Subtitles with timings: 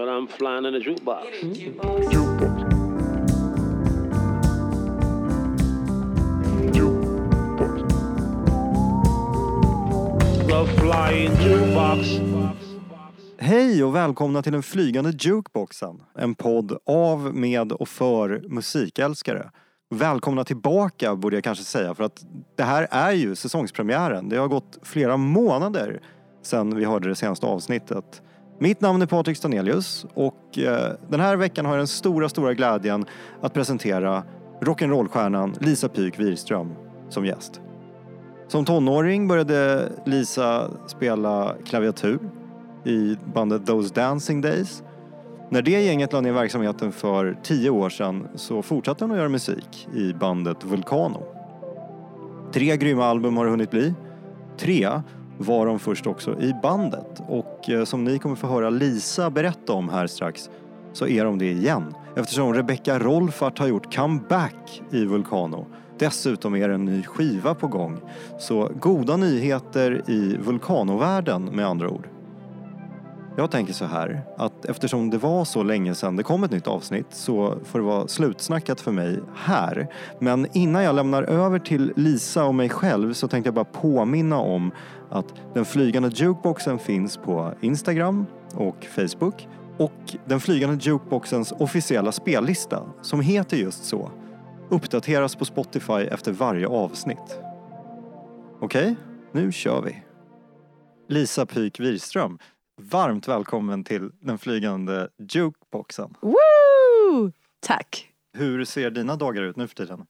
[0.00, 1.26] But I'm flying in a jukebox.
[10.78, 12.08] Flying jukebox.
[13.38, 16.02] Hej och välkomna till den flygande jukeboxen.
[16.14, 19.50] En podd av, med och för musikälskare.
[19.90, 22.26] Välkomna tillbaka borde jag kanske säga för att
[22.56, 24.28] det här är ju säsongspremiären.
[24.28, 26.00] Det har gått flera månader
[26.42, 28.22] sedan vi hörde det senaste avsnittet.
[28.62, 32.54] Mitt namn är Patrik Stanelius och eh, den här veckan har jag den stora, stora
[32.54, 33.04] glädjen
[33.40, 34.22] att presentera
[34.60, 36.74] rock'n'rollstjärnan Lisa Pyk Wirström
[37.08, 37.60] som gäst.
[38.48, 42.18] Som tonåring började Lisa spela klaviatur
[42.84, 44.82] i bandet Those Dancing Days.
[45.50, 49.28] När det gänget la ner verksamheten för tio år sedan så fortsatte hon att göra
[49.28, 51.22] musik i bandet Vulcano.
[52.52, 53.94] Tre grymma album har det hunnit bli.
[54.58, 54.90] Tre
[55.40, 59.72] var de först också i bandet och eh, som ni kommer få höra Lisa berätta
[59.72, 60.50] om här strax
[60.92, 65.66] så är de det igen eftersom Rebecca Rolfart har gjort comeback i Vulcano.
[65.98, 68.00] Dessutom är det en ny skiva på gång.
[68.38, 72.08] Så goda nyheter i Vulkanovärlden med andra ord.
[73.36, 76.66] Jag tänker så här att eftersom det var så länge sedan det kom ett nytt
[76.66, 79.88] avsnitt så får det vara slutsnackat för mig här.
[80.18, 84.38] Men innan jag lämnar över till Lisa och mig själv så tänkte jag bara påminna
[84.38, 84.70] om
[85.10, 92.82] att den flygande jukeboxen finns på Instagram och Facebook och den flygande jukeboxens officiella spellista
[93.02, 94.10] som heter just så
[94.68, 97.38] uppdateras på Spotify efter varje avsnitt.
[98.60, 98.96] Okej,
[99.32, 100.02] nu kör vi.
[101.08, 102.38] Lisa Pyk Wirström,
[102.80, 106.14] varmt välkommen till den flygande jukeboxen.
[106.20, 107.32] Woo!
[107.60, 108.08] Tack.
[108.32, 110.06] Hur ser dina dagar ut nu för tiden?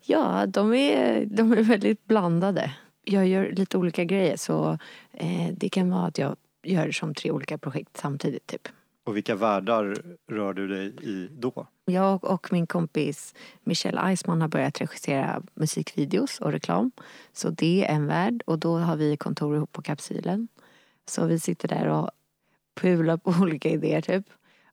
[0.00, 2.74] Ja, de är, de är väldigt blandade.
[3.04, 4.78] Jag gör lite olika grejer så
[5.12, 8.68] eh, det kan vara att jag gör som tre olika projekt samtidigt typ.
[9.04, 11.66] Och vilka världar rör du dig i då?
[11.84, 16.92] Jag och min kompis Michelle Eisman har börjat regissera musikvideos och reklam.
[17.32, 20.48] Så det är en värld och då har vi kontor ihop på Kapsylen.
[21.10, 22.10] Så vi sitter där och
[22.74, 24.26] pular på olika idéer typ.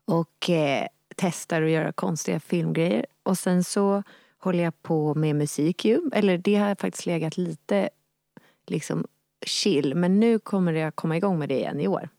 [0.06, 3.06] Och eh, testar att göra konstiga filmgrejer.
[3.24, 4.04] Och sen så
[4.38, 6.02] håller jag på med musik ju.
[6.14, 7.90] Eller det har faktiskt legat lite
[8.68, 9.06] liksom
[9.46, 9.96] chill.
[9.96, 12.10] Men nu kommer jag komma igång med det igen i år.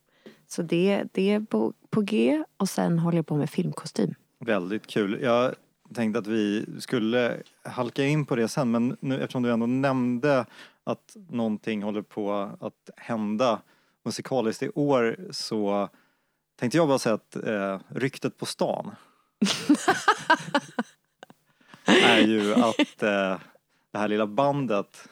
[0.46, 4.14] Så det, det är på, på G och sen håller jag på med filmkostym.
[4.38, 5.18] Väldigt kul.
[5.22, 5.54] Jag
[5.94, 10.46] tänkte att vi skulle halka in på det sen men nu, eftersom du ändå nämnde
[10.84, 13.60] att någonting håller på att hända
[14.08, 15.88] musikaliskt i år så
[16.60, 18.94] tänkte jag bara säga att eh, ryktet på stan
[21.84, 23.38] är ju att eh,
[23.92, 25.08] det här lilla bandet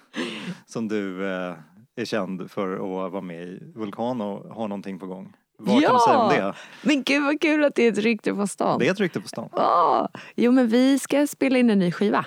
[0.66, 1.54] som du eh,
[1.96, 5.36] är känd för att vara med i, Vulcano, har någonting på gång.
[5.58, 6.54] Vad kan du säga om det?
[6.82, 8.78] Men gud vad kul att det är ett rykte på stan.
[8.78, 9.48] Det är ett rykte på stan.
[9.52, 12.26] Ah, jo men vi ska spela in en ny skiva.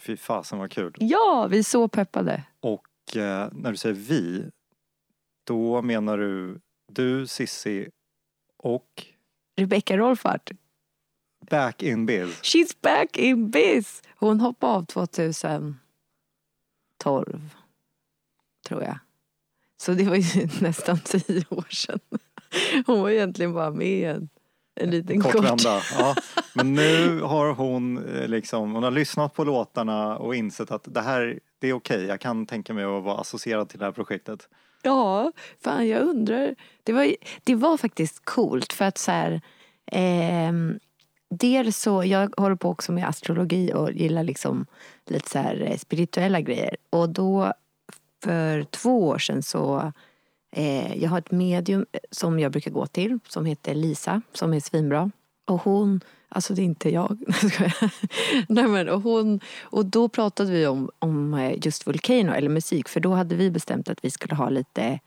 [0.00, 0.94] Fy fasen vad kul.
[0.98, 2.42] Ja, vi är så peppade.
[2.60, 4.50] Och eh, när du säger vi,
[5.50, 6.60] då menar du
[6.92, 7.88] du, Sissi
[8.56, 9.06] och
[9.56, 10.50] Rebecca Rolfart.
[11.50, 12.28] Back in biz.
[12.42, 14.02] She's back in biz!
[14.16, 15.74] Hon hoppade av 2012.
[18.68, 18.98] Tror jag.
[19.76, 22.00] Så det var ju nästan tio år sedan.
[22.86, 24.28] Hon var egentligen bara med en,
[24.74, 25.32] en liten kort.
[25.32, 25.82] Kortvända.
[25.98, 26.16] Ja.
[26.54, 31.00] Men nu har hon eh, liksom, hon har lyssnat på låtarna och insett att det
[31.00, 32.04] här, det är okej.
[32.04, 34.48] Jag kan tänka mig att vara associerad till det här projektet.
[34.82, 35.32] Ja,
[35.64, 36.54] fan jag undrar.
[36.82, 39.40] Det var, det var faktiskt coolt för att så här,
[39.86, 40.52] eh,
[41.30, 44.66] Dels så, jag håller på också med astrologi och gillar liksom
[45.06, 46.76] lite så här eh, spirituella grejer.
[46.90, 47.52] Och då
[48.22, 49.92] för två år sedan så
[50.52, 54.60] eh, jag har ett medium som jag brukar gå till som heter Lisa som är
[54.60, 55.10] svinbra.
[55.46, 56.00] Och hon,
[56.30, 57.18] alltså det är inte jag.
[58.48, 62.88] Nej, men, och, hon, och då pratade vi om, om eh, just vulcano, eller musik
[62.88, 65.00] för då hade vi bestämt att vi skulle ha lite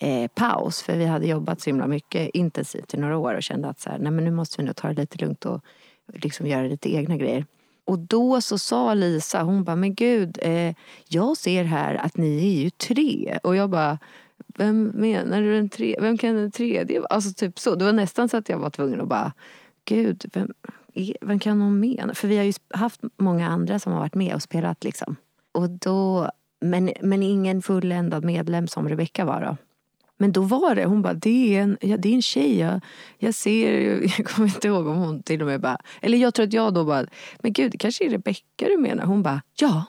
[0.00, 3.68] eh, paus för vi hade jobbat så himla mycket intensivt i några år och kände
[3.68, 5.60] att så här, nej men nu måste vi nog ta det lite lugnt och
[6.06, 7.46] liksom göra lite egna grejer.
[7.84, 10.74] Och då så sa Lisa, hon bara, men gud, eh,
[11.08, 13.38] jag ser här att ni är ju tre.
[13.42, 13.98] Och jag bara,
[14.46, 15.96] vem menar du den tre?
[16.00, 17.06] Vem kan den tredje vara?
[17.06, 17.74] Alltså typ så.
[17.74, 19.32] Det var nästan så att jag var tvungen att bara,
[19.84, 20.52] gud, vem,
[21.20, 22.14] vem kan hon mena?
[22.14, 25.16] För vi har ju haft många andra som har varit med och spelat liksom.
[25.52, 26.30] Och då,
[26.60, 29.56] men, men ingen fulländad medlem som Rebecca var då.
[30.18, 32.58] Men då var det, hon bara, det är en, ja, det är en tjej.
[32.58, 32.80] Jag,
[33.18, 36.46] jag ser, jag kommer inte ihåg om hon till och med bara, eller jag tror
[36.46, 37.06] att jag då bara,
[37.40, 39.04] men gud det kanske är Rebecka du menar?
[39.04, 39.84] Hon bara, ja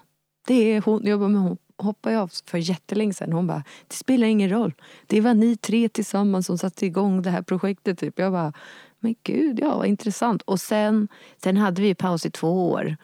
[0.47, 3.33] det är hon, jag bara, men hon, hoppade jag av för jättelänge sedan.
[3.33, 4.73] Hon bara, det spelar ingen roll.
[5.07, 7.99] Det var ni tre tillsammans som satte igång det här projektet.
[7.99, 8.19] Typ.
[8.19, 8.53] Jag bara,
[9.01, 10.41] men gud, ja vad intressant.
[10.41, 11.07] Och sen,
[11.43, 12.97] sen hade vi paus i två år,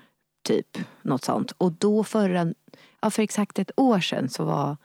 [0.44, 0.77] typ.
[1.01, 1.51] Något sånt.
[1.57, 2.53] Och då förra,
[3.01, 4.77] ja, för exakt ett år sedan så var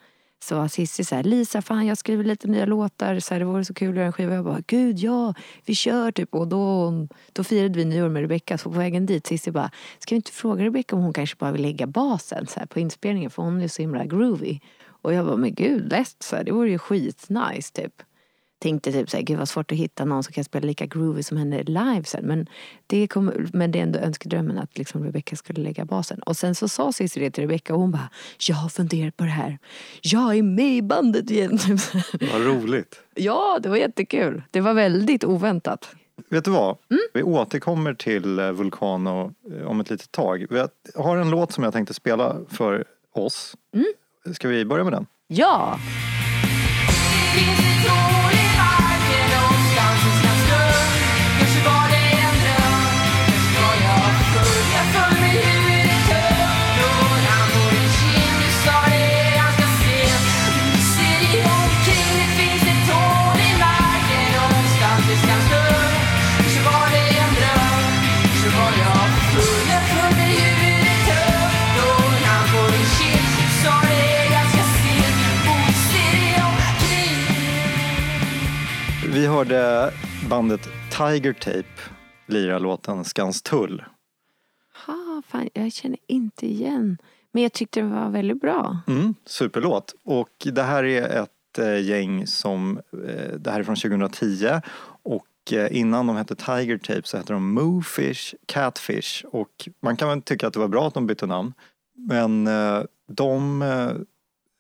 [0.43, 3.44] så var Cissi så här, Lisa fan jag skriver lite nya låtar, så här, det
[3.44, 4.35] vore så kul att göra en skiva.
[4.35, 6.35] Jag bara, gud ja, vi kör typ.
[6.35, 6.93] Och då,
[7.32, 10.32] då firade vi nyår med Rebecca, så på vägen dit Cissi bara, ska vi inte
[10.32, 13.61] fråga Rebecca om hon kanske bara vill lägga basen så här, på inspelningen för hon
[13.61, 14.61] är så himla groovy.
[14.87, 18.03] Och jag bara, men gud lätt, så här, det vore ju skitnice typ
[18.62, 21.37] tänkte typ såhär, gud vad svårt att hitta någon som kan spela lika groovy som
[21.37, 22.26] henne live sen.
[22.26, 22.47] Men
[22.87, 26.19] det, kom, men det är ändå önskedrömmen att liksom Rebecca skulle lägga basen.
[26.19, 28.11] Och sen så sa Cissi det till Rebecca och hon bara,
[28.49, 29.59] jag har funderat på det här.
[30.03, 31.59] Jag är med i bandet igen.
[32.32, 33.00] Vad roligt.
[33.14, 34.43] ja, det var jättekul.
[34.50, 35.94] Det var väldigt oväntat.
[36.29, 36.76] Vet du vad?
[36.91, 37.03] Mm.
[37.15, 40.47] Vi återkommer till eh, Vulcano eh, om ett litet tag.
[40.50, 42.85] Vi har en låt som jag tänkte spela för
[43.15, 43.56] oss.
[43.75, 43.87] Mm.
[44.35, 45.06] Ska vi börja med den?
[45.26, 45.79] Ja!
[80.43, 81.81] Bandet Tiger Tape
[82.27, 83.85] lira låten Skanstull.
[84.87, 86.99] Ha, fan, jag känner inte igen.
[87.33, 88.79] Men jag tyckte den var väldigt bra.
[88.87, 89.94] Mm, superlåt.
[90.05, 94.61] Och det här är ett eh, gäng som, eh, det här är från 2010
[95.03, 100.09] och eh, innan de hette Tiger Tape så hette de Moofish Catfish och man kan
[100.09, 101.55] väl tycka att det var bra att de bytte namn.
[101.94, 102.49] Men
[103.06, 103.62] de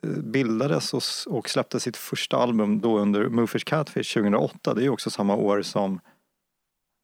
[0.06, 0.94] bildades
[1.26, 4.74] och, släppte sitt första album då under Moofish Catfish 2008.
[4.74, 6.00] Det är ju också samma år som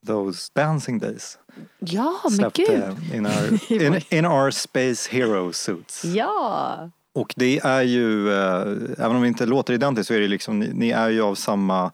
[0.07, 1.39] Those Dancing Days.
[1.79, 2.97] Ja, men gud!
[3.15, 6.05] In our, in, in our Space Hero Suits.
[6.05, 6.91] Ja!
[7.15, 8.61] Och det är ju, eh,
[8.99, 11.35] även om vi inte låter identiskt så är det liksom, ni, ni är ju av
[11.35, 11.93] samma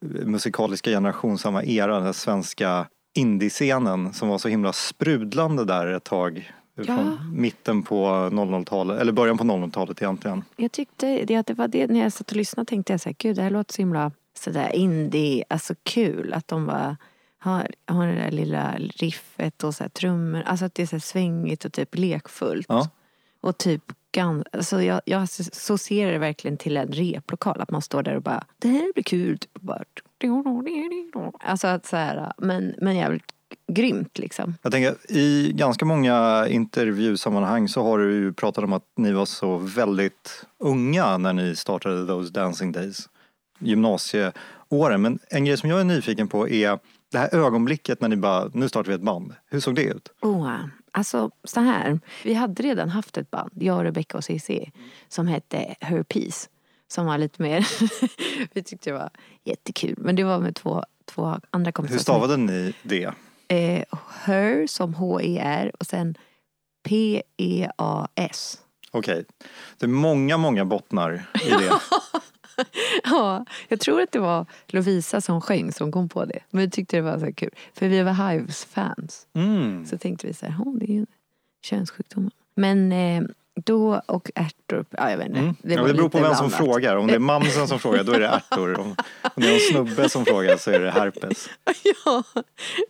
[0.00, 6.52] musikaliska generation, samma era, den svenska indiescenen som var så himla sprudlande där ett tag
[6.74, 6.84] Ja.
[6.84, 10.44] från mitten på 00-talet, eller början på 00-talet egentligen.
[10.56, 13.08] Jag tyckte det, att det var det när jag satt och lyssnade tänkte jag så
[13.08, 16.96] här, gud det här låter så himla sådär indie, alltså kul att de var
[17.38, 20.96] har, har det där lilla riffet och så här trummor, alltså att det är så
[20.96, 22.66] här svängigt och typ lekfullt.
[22.68, 22.88] Ja.
[23.40, 23.92] Och typ
[24.52, 28.44] alltså jag, jag associerar det verkligen till en replokal, att man står där och bara
[28.58, 29.38] det här blir kul.
[29.38, 29.84] Typ, bara,
[31.40, 33.32] alltså att så här, men, men jävligt
[33.66, 34.54] grymt liksom.
[34.62, 39.26] Jag tänker, i ganska många intervjusammanhang så har du ju pratat om att ni var
[39.26, 43.08] så väldigt unga när ni startade Those Dancing Days.
[43.58, 45.02] Gymnasieåren.
[45.02, 46.78] Men en grej som jag är nyfiken på är
[47.12, 49.34] det här ögonblicket när ni bara, nu startar vi ett band.
[49.46, 50.08] Hur såg det ut?
[50.20, 50.56] Oh,
[50.92, 52.00] alltså så här.
[52.24, 54.72] Vi hade redan haft ett band, jag, Rebecca och Cissi,
[55.08, 56.48] som hette Her Peace.
[56.88, 57.66] Som var lite mer,
[58.54, 59.10] vi tyckte det var
[59.44, 59.94] jättekul.
[59.98, 61.94] Men det var med två, två andra kompisar.
[61.94, 63.12] Hur stavade ni det?
[63.50, 63.84] Eh,
[64.24, 66.14] her som H-E-R och sen
[66.88, 68.58] P-E-A-S.
[68.90, 69.12] Okej.
[69.12, 69.24] Okay.
[69.78, 71.72] Det är många, många bottnar i det.
[73.04, 76.38] ja, jag tror att det var Lovisa som sjöng som kom på det.
[76.50, 77.50] Men vi tyckte det var så kul.
[77.74, 79.26] För vi var Hives-fans.
[79.32, 79.86] Mm.
[79.86, 81.06] Så tänkte vi så här, oh, det är ju
[81.62, 82.30] könssjukdom.
[82.54, 83.22] Men eh,
[83.54, 85.40] då och ärtor, ja jag vet inte.
[85.40, 85.54] Mm.
[85.62, 86.96] Det, ja, det beror på vem som frågar.
[86.96, 88.80] Om det är mamsen som frågar då är det ärtor.
[88.80, 88.86] Om,
[89.22, 91.48] om det är en snubbe som frågar så är det herpes.
[92.04, 92.22] ja,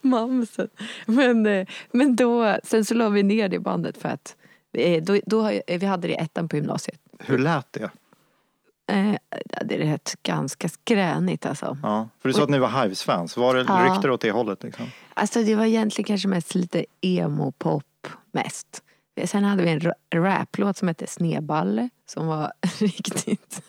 [0.00, 0.68] mamsen.
[1.06, 4.36] Men, eh, men då, sen så la vi ner det bandet för att
[4.72, 7.00] eh, då, då, vi hade det ettan på gymnasiet.
[7.18, 7.90] Hur lät det?
[8.90, 9.14] Eh,
[9.64, 11.78] det är rätt ganska skränigt alltså.
[11.82, 13.36] Ja, för du sa att ni var Hives-fans.
[13.36, 13.86] Var det ja.
[13.88, 14.62] rykter åt det hållet?
[14.62, 14.86] Liksom?
[15.14, 17.84] Alltså det var egentligen kanske mest lite emo-pop
[18.32, 18.82] mest.
[19.26, 23.62] Sen hade vi en raplåt som hette Sneballe som var riktigt,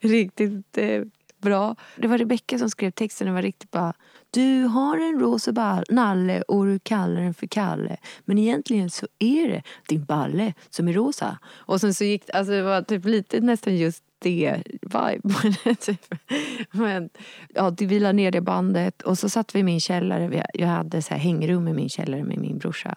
[0.00, 1.02] riktigt eh,
[1.46, 1.76] bra.
[1.96, 3.26] Det var Rebecka som skrev texten.
[3.26, 3.92] Det var riktigt bara
[4.30, 7.96] Du har en rosa nalle och du kallar den för Kalle.
[8.24, 11.38] Men egentligen så är det din balle som är rosa.
[11.46, 15.74] Och sen så gick alltså det var typ lite nästan just det vibe.
[15.80, 16.14] typ.
[16.70, 17.10] Men
[17.54, 20.46] ja, vi la ner det bandet och så satt vi i min källare.
[20.54, 22.96] Jag hade så här hängrum i min källare med min brorsa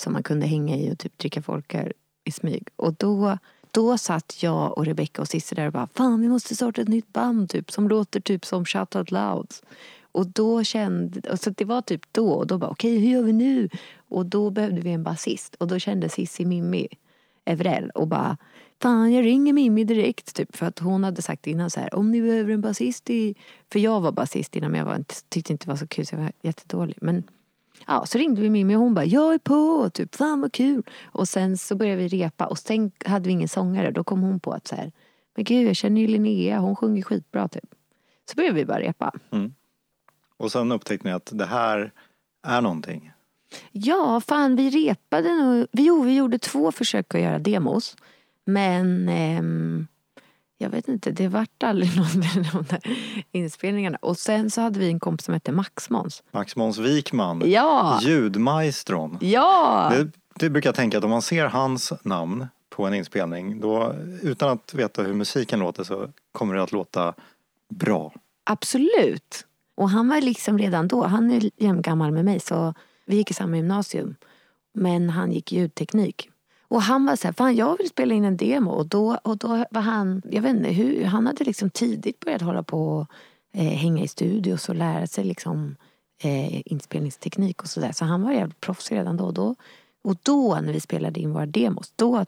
[0.00, 1.92] som man kunde hänga i och typ dricka folkar
[2.24, 2.68] i smyg.
[2.76, 3.38] Och då,
[3.70, 6.88] då satt jag och Rebecca och Cissi där och bara Fan vi måste starta ett
[6.88, 9.62] nytt band typ som låter typ som Shout Out Louds.
[10.12, 13.22] Och då kände, så det var typ då och då bara okej okay, hur gör
[13.22, 13.68] vi nu?
[14.08, 16.88] Och då behövde vi en basist och då kände Cissi Mimmi
[17.44, 18.36] Evrell och bara
[18.82, 20.34] fan jag ringer Mimmi direkt.
[20.34, 23.34] Typ, för att hon hade sagt innan så här, om ni behöver en basist i...
[23.72, 26.14] För jag var basist innan men jag var, tyckte inte det var så kul så
[26.14, 26.98] jag var jättedålig.
[27.00, 27.24] Men
[27.86, 30.82] ja, så ringde vi Mimmi och hon bara, jag är på, typ fan vad kul.
[31.04, 33.90] Och sen så började vi repa och sen hade vi ingen sångare.
[33.90, 34.92] Då kom hon på att så här,
[35.36, 37.74] men gud jag känner ju Linnea, hon sjunger skitbra typ.
[38.30, 39.12] Så började vi bara repa.
[40.36, 41.92] Och sen upptäckte ni att det här
[42.46, 43.12] är någonting.
[43.72, 45.66] Ja, fan vi repade nog.
[45.72, 47.96] Vi, jo, vi gjorde två försök att göra demos.
[48.44, 49.86] Men ehm,
[50.60, 52.80] jag vet inte, det vart aldrig något med de där
[53.32, 53.98] inspelningarna.
[54.02, 56.22] Och sen så hade vi en kompis som hette Max Måns.
[56.30, 57.98] Max Måns Wikman, Ja!
[58.02, 59.18] ljudmaestron.
[59.20, 59.92] Ja!
[59.94, 63.94] Det, det brukar jag tänka att om man ser hans namn på en inspelning, då
[64.22, 67.14] utan att veta hur musiken låter så kommer det att låta
[67.68, 68.12] bra.
[68.44, 69.46] Absolut.
[69.74, 72.74] Och han var liksom redan då, han är jämngammal med mig så
[73.06, 74.14] vi gick i samma gymnasium.
[74.72, 76.29] Men han gick ljudteknik.
[76.70, 78.70] Och han var så här, fan jag vill spela in en demo.
[78.70, 82.42] Och då, och då var han, jag vet inte hur, han hade liksom tidigt börjat
[82.42, 83.06] hålla på och
[83.52, 85.76] eh, hänga i studios och lära sig liksom
[86.22, 87.92] eh, inspelningsteknik och sådär.
[87.92, 89.24] Så han var jävligt proffs redan då.
[89.24, 89.54] Och då,
[90.04, 92.24] och då när vi spelade in våra demos, då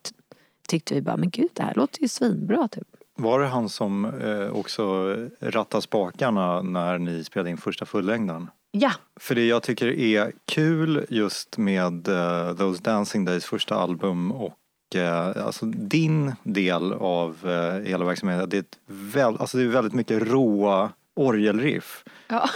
[0.68, 2.88] tyckte vi bara, men gud det här låter ju svinbra typ.
[3.16, 8.50] Var det han som eh, också rattade spakarna när ni spelade in första fullängden?
[8.74, 14.32] Ja, För det jag tycker är kul just med eh, Those Dancing Days första album
[14.32, 14.56] och
[14.94, 19.92] eh, alltså din del av eh, hela verksamheten, det är, väl, alltså det är väldigt
[19.92, 22.04] mycket råa orgelriff.
[22.28, 22.48] Ja.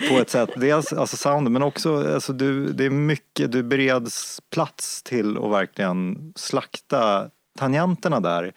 [0.10, 4.40] På ett sätt, dels alltså sounden men också alltså du, det är mycket, du bereds
[4.50, 8.52] plats till att verkligen slakta tangenterna där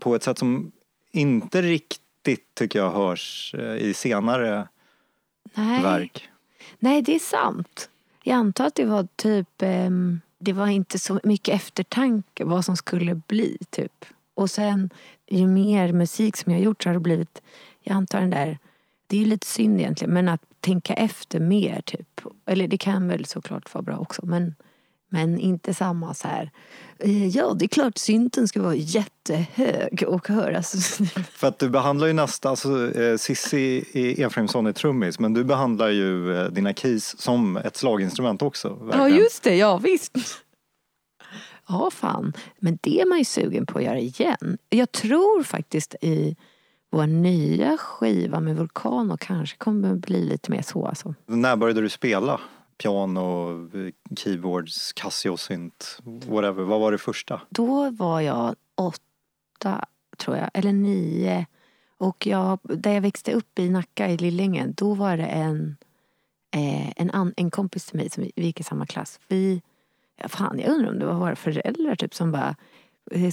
[0.00, 0.72] på ett sätt som
[1.12, 4.68] inte riktigt tycker jag hörs i senare
[5.54, 5.82] nej.
[5.82, 6.28] verk.
[6.78, 7.88] Nej, det är sant.
[8.22, 9.62] Jag antar att det var typ...
[9.62, 14.04] ehm, det var inte så mycket eftertanke vad som skulle bli, typ.
[14.34, 14.90] Och sen,
[15.28, 17.42] ju mer musik som jag har gjort så har det blivit...
[17.80, 18.58] Jag antar den där...
[19.06, 22.20] Det är ju lite synd egentligen, men att tänka efter mer, typ.
[22.46, 24.54] Eller det kan väl såklart vara bra också, men...
[25.12, 26.50] Men inte samma så här...
[26.98, 30.98] eh, Ja, det är klart synten ska vara jättehög och höras.
[31.32, 35.44] För att du behandlar ju nästa, alltså eh, Sissi i Efraimsson är trummis men du
[35.44, 38.68] behandlar ju eh, dina keys som ett slaginstrument också.
[38.80, 39.16] Ja, verkligen.
[39.16, 39.56] just det.
[39.56, 40.12] Ja, visst.
[41.68, 42.32] Ja, fan.
[42.58, 44.58] Men det är man ju sugen på att göra igen.
[44.70, 46.36] Jag tror faktiskt i
[46.90, 50.86] vår nya skiva med Vulkan och kanske kommer bli lite mer så.
[50.86, 51.14] Alltså.
[51.26, 52.40] När började du spela?
[52.82, 53.70] Piano,
[54.16, 56.62] keyboards, Casio-synt, whatever.
[56.62, 57.40] Vad var det första?
[57.50, 59.84] Då var jag åtta,
[60.16, 61.46] tror jag, eller nio.
[61.98, 65.76] Och jag, där jag växte upp i Nacka i Lillinge, då var det en,
[66.50, 69.20] eh, en, an, en kompis till mig som vi, vi gick i samma klass.
[69.28, 69.62] Vi,
[70.16, 72.56] ja, fan, jag undrar om det var våra föräldrar typ som bara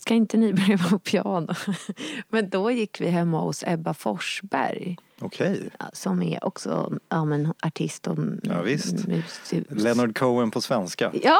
[0.01, 1.53] Ska inte ni börja på piano?
[2.29, 5.69] Men då gick vi hemma hos Ebba Forsberg Okej.
[5.93, 8.95] som är också ja, men, artist och Ja, visst.
[9.69, 11.11] Leonard Cohen på svenska.
[11.23, 11.39] Ja!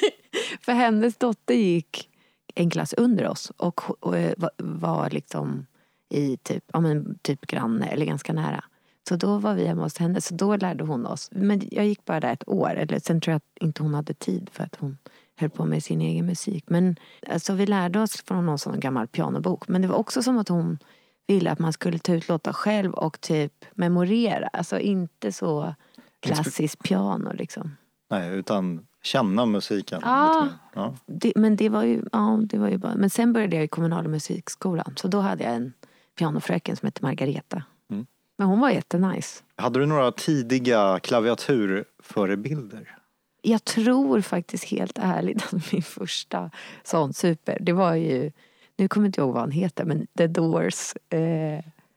[0.60, 2.10] För hennes dotter gick
[2.54, 5.66] en klass under oss och, eh, var, var liksom
[6.10, 8.64] i typ, ja, men typ granne eller ganska nära.
[9.08, 11.28] Så då var vi hemma hos henne, så då lärde hon oss.
[11.32, 12.74] Men jag gick bara där ett år.
[12.76, 14.98] Eller sen tror jag att inte hon hade tid för att hon
[15.36, 16.64] höll på med sin egen musik.
[16.66, 16.96] Men
[17.28, 19.68] alltså, vi lärde oss från någon sån gammal pianobok.
[19.68, 20.78] Men det var också som att hon
[21.26, 24.48] ville att man skulle ta ut låtar själv och typ memorera.
[24.52, 25.74] Alltså inte så
[26.20, 27.76] klassiskt piano liksom.
[28.10, 30.00] Nej, utan känna musiken.
[30.04, 30.48] Ja.
[30.74, 30.94] ja.
[31.06, 32.94] Det, men det var ju, ja, det var ju bara...
[32.94, 34.92] Men sen började jag i kommunala musikskolan.
[34.96, 35.72] Så då hade jag en
[36.18, 37.62] pianofröken som hette Margareta.
[37.90, 38.06] Mm.
[38.36, 39.42] Men hon var jättenice.
[39.56, 42.98] Hade du några tidiga klaviaturförebilder?
[43.46, 46.50] Jag tror faktiskt helt ärligt att min första
[46.84, 48.30] sån super, det var ju...
[48.76, 50.92] Nu kommer jag inte ihåg vad han heter, men The Doors.
[51.10, 51.20] Eh,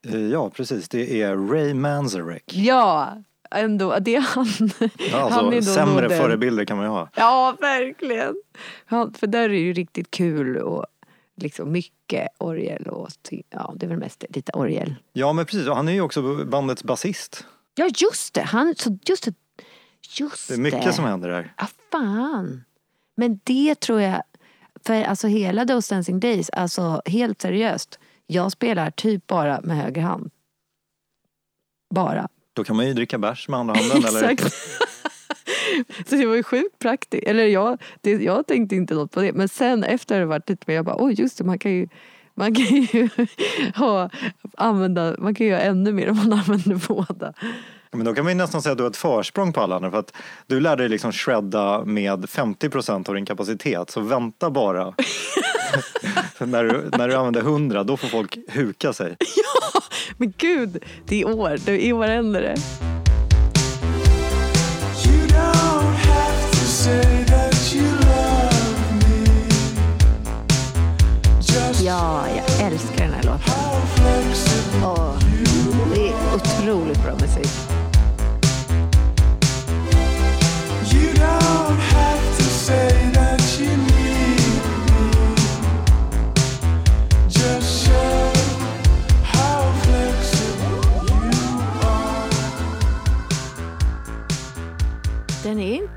[0.07, 0.89] Eh, Ja, precis.
[0.89, 2.43] Det är Ray Manzarek.
[2.55, 3.17] ja,
[3.51, 3.97] ändå.
[4.01, 4.47] Det är han.
[4.79, 7.09] Ja, alltså, han är sämre nog den- förebilder kan man ju ha.
[7.15, 8.35] Ja, verkligen.
[8.89, 10.85] För där är det ju riktigt kul och
[11.35, 13.09] liksom mycket orgel och
[13.49, 14.95] ja, det är väl mest lite orgel.
[15.13, 15.67] Ja, men precis.
[15.67, 17.45] Och Han är ju också bandets basist.
[17.75, 18.41] Ja, just det.
[18.41, 19.33] Han, så just det.
[20.09, 21.53] Just Det är mycket som händer där.
[21.57, 22.63] Ja, fan.
[23.15, 24.21] Men det tror jag,
[24.85, 27.99] för alltså hela Those Dancing Days, alltså helt seriöst.
[28.27, 30.31] Jag spelar typ bara med höger hand.
[31.95, 32.27] Bara.
[32.53, 34.05] Då kan man ju dricka bärs med andra handen.
[34.05, 34.29] eller?
[34.29, 34.55] Exakt.
[36.07, 37.23] Så det var ju sjukt praktiskt.
[37.23, 39.33] Eller jag, det, jag tänkte inte något på det.
[39.33, 41.87] Men sen efter det varit lite mer, jag bara oj just det, man kan ju
[42.37, 43.09] man kan ju
[43.75, 44.09] ha,
[44.57, 47.33] använda, man kan ju göra ännu mer om man använder båda.
[47.91, 49.91] Men då kan man ju nästan säga att du har ett försprång på alla andra.
[49.91, 50.13] För att
[50.47, 53.89] du lärde dig liksom shredda med 50% av din kapacitet.
[53.89, 54.85] Så vänta bara
[56.39, 59.17] när, du, när du använder 100 då får folk huka sig.
[60.17, 61.57] Men gud, det är år.
[61.65, 62.55] Det är år händer det.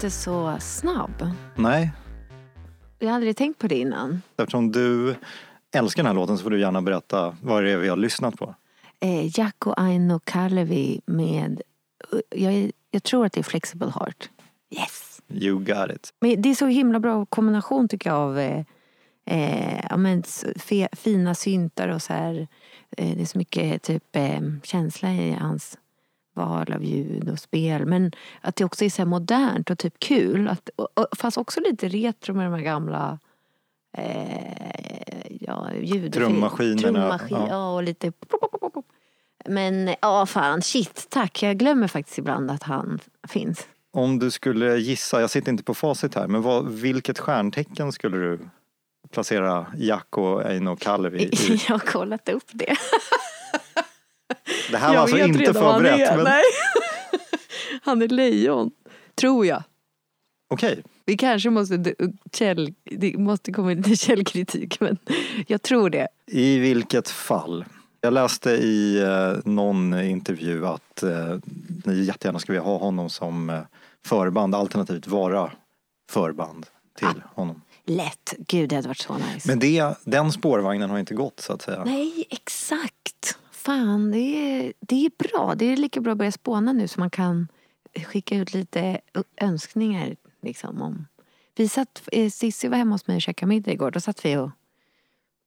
[0.00, 1.30] Inte så snabb.
[1.57, 1.90] Nej,
[2.99, 4.23] Jag har aldrig tänkt på det innan.
[4.37, 5.14] eftersom du
[5.75, 8.37] älskar den här låten så får du gärna berätta vad det är vi har lyssnat
[8.37, 8.54] på.
[9.00, 11.62] Eh, Jaakko Aino Kalevi med,
[12.30, 14.30] jag, är- jag tror att det är Flexible Heart.
[14.71, 15.21] Yes!
[15.28, 16.14] You got it.
[16.21, 18.64] Men det är så himla bra kombination tycker jag av eh,
[19.26, 20.23] eh, ja, men,
[20.57, 22.49] fe, fina syntar och så här.
[22.97, 25.78] Eh, det är så mycket typ eh, känsla i hans
[26.35, 27.87] val av ljud och spel.
[27.87, 30.49] Men att det också är så modernt och typ kul.
[30.49, 33.19] Att, och, och, fast också lite retro med de här gamla
[33.97, 36.13] eh, ja, ljud.
[36.13, 37.47] Trummaskinerna, Trummaskin, ja.
[37.49, 37.75] ja.
[37.75, 38.13] och lite
[39.45, 41.43] men ja, fan, shit, tack.
[41.43, 43.67] Jag glömmer faktiskt ibland att han finns.
[43.93, 48.17] Om du skulle gissa, jag sitter inte på facit här, men vad, vilket stjärntecken skulle
[48.17, 48.39] du
[49.11, 51.31] placera Jack och Eino Kalevi i?
[51.69, 52.77] Jag har kollat upp det.
[54.71, 56.17] Det här var alltså inte förberett.
[56.17, 56.25] Men...
[56.25, 56.43] Nej.
[57.83, 58.71] Han är lejon,
[59.15, 59.63] tror jag.
[60.53, 61.95] Okej, Vi kanske måste,
[62.33, 64.99] käll, det måste komma lite källkritik, men
[65.47, 66.09] jag tror det.
[66.27, 67.65] i vilket fall.
[68.01, 71.37] Jag läste i eh, någon intervju att eh,
[71.85, 73.61] ni jättegärna skulle vilja ha honom som eh,
[74.07, 75.53] förband, alternativt vara
[76.11, 76.67] förband
[76.99, 77.63] till honom.
[77.85, 78.35] Lätt.
[78.39, 79.49] Gud, det hade varit så nice.
[79.49, 81.85] Men det, den spårvagnen har inte gått så att säga.
[81.85, 82.95] Nej, exakt.
[83.71, 85.55] Fan, det är, det är bra.
[85.55, 87.49] Det är lika bra att börja spåna nu så man kan
[88.07, 89.00] skicka ut lite
[89.37, 90.17] önskningar.
[90.43, 91.07] Liksom, om.
[91.56, 93.91] Vi satt, eh, Cissi var hemma hos mig och käkade middag igår.
[93.91, 94.50] Då satt vi och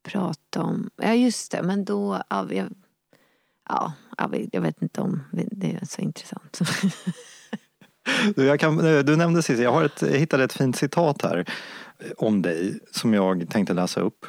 [0.02, 0.90] pratade om...
[0.96, 1.62] Ja, just det.
[1.62, 2.22] Men då...
[2.30, 2.68] Ja, jag,
[3.68, 6.58] ja, jag vet- jag vet inte om det är så intressant.
[8.36, 11.44] Du, kan, eh, du nämnde sist, jag, har ett, jag hittade ett fint citat här
[11.98, 14.26] eh, om dig som jag tänkte läsa upp.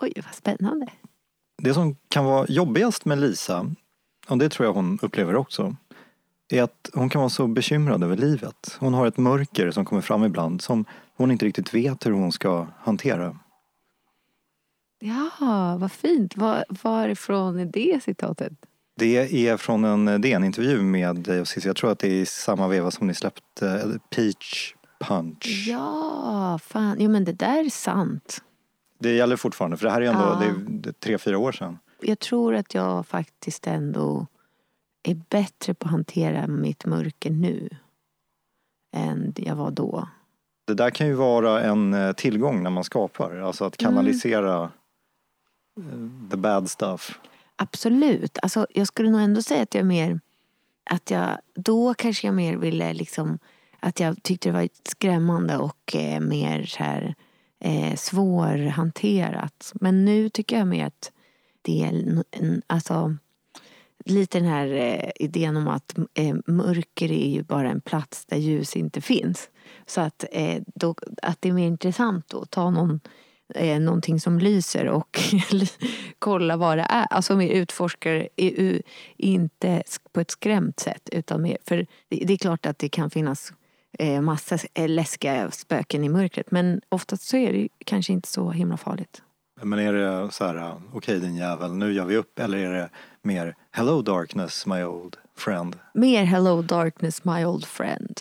[0.00, 0.86] Oj, vad spännande.
[1.62, 3.70] Det som kan vara jobbigast med Lisa,
[4.28, 5.76] och det tror jag hon upplever också,
[6.48, 8.76] är att hon kan vara så bekymrad över livet.
[8.80, 10.84] Hon har ett mörker som kommer fram ibland som
[11.16, 13.38] hon inte riktigt vet hur hon ska hantera.
[15.00, 16.36] Ja, vad fint.
[16.36, 18.52] Var, varifrån är det citatet?
[18.96, 21.68] Det är från en DN-intervju med dig och Cissi.
[21.68, 25.64] Jag tror att det är i samma veva som ni släppte eller Peach Punch.
[25.68, 26.96] Ja, fan.
[26.98, 28.42] Jo, men det där är sant.
[29.04, 30.42] Det gäller fortfarande för det här är ändå Ja.
[30.82, 31.78] det är, tre, fyra år sedan.
[32.00, 34.26] jag tror att jag faktiskt ändå
[35.02, 37.68] är bättre på att hantera mitt mörker nu
[38.96, 40.08] än jag var då.
[40.66, 43.36] Det där kan ju vara en eh, tillgång när man skapar.
[43.36, 44.62] Alltså att kanalisera
[45.80, 47.18] eh, the bad stuff.
[47.56, 48.38] Absolut.
[48.42, 50.20] Alltså, jag skulle nog ändå säga att jag mer...
[50.90, 53.38] Att jag, då kanske jag mer ville liksom...
[53.80, 57.14] Att jag tyckte det var skrämmande och eh, mer så här,
[57.64, 59.72] eh, svårhanterat.
[59.74, 61.12] Men nu tycker jag mer att
[61.62, 62.22] det är
[62.66, 63.16] alltså,
[64.04, 68.36] lite den här eh, idén om att eh, mörker är ju bara en plats där
[68.36, 69.50] ljus inte finns.
[69.86, 73.00] Så att, eh, då, att det är mer intressant då att ta någon,
[73.54, 75.20] eh, någonting som lyser och
[76.18, 77.06] kolla vad det är.
[77.10, 78.28] Alltså mer utforskar,
[79.16, 81.08] inte på ett skrämt sätt.
[81.12, 81.76] Utan mer, för
[82.08, 83.52] det, det är klart att det kan finnas
[83.98, 86.50] eh, massa eh, läskiga spöken i mörkret.
[86.50, 89.22] Men oftast så är det kanske inte så himla farligt.
[89.62, 92.38] Men är det så här, eh, okej din jävel, nu gör vi upp.
[92.38, 92.90] Eller är det
[93.22, 95.76] mer, hello darkness my old friend.
[95.94, 98.20] Mer hello darkness my old friend.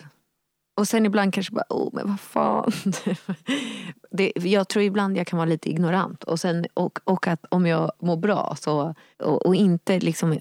[0.75, 2.71] Och sen ibland kanske bara, oh men vad fan.
[4.12, 6.23] Det, jag tror ibland jag kan vara lite ignorant.
[6.23, 10.38] Och, sen, och, och att om jag mår bra så, och, och inte liksom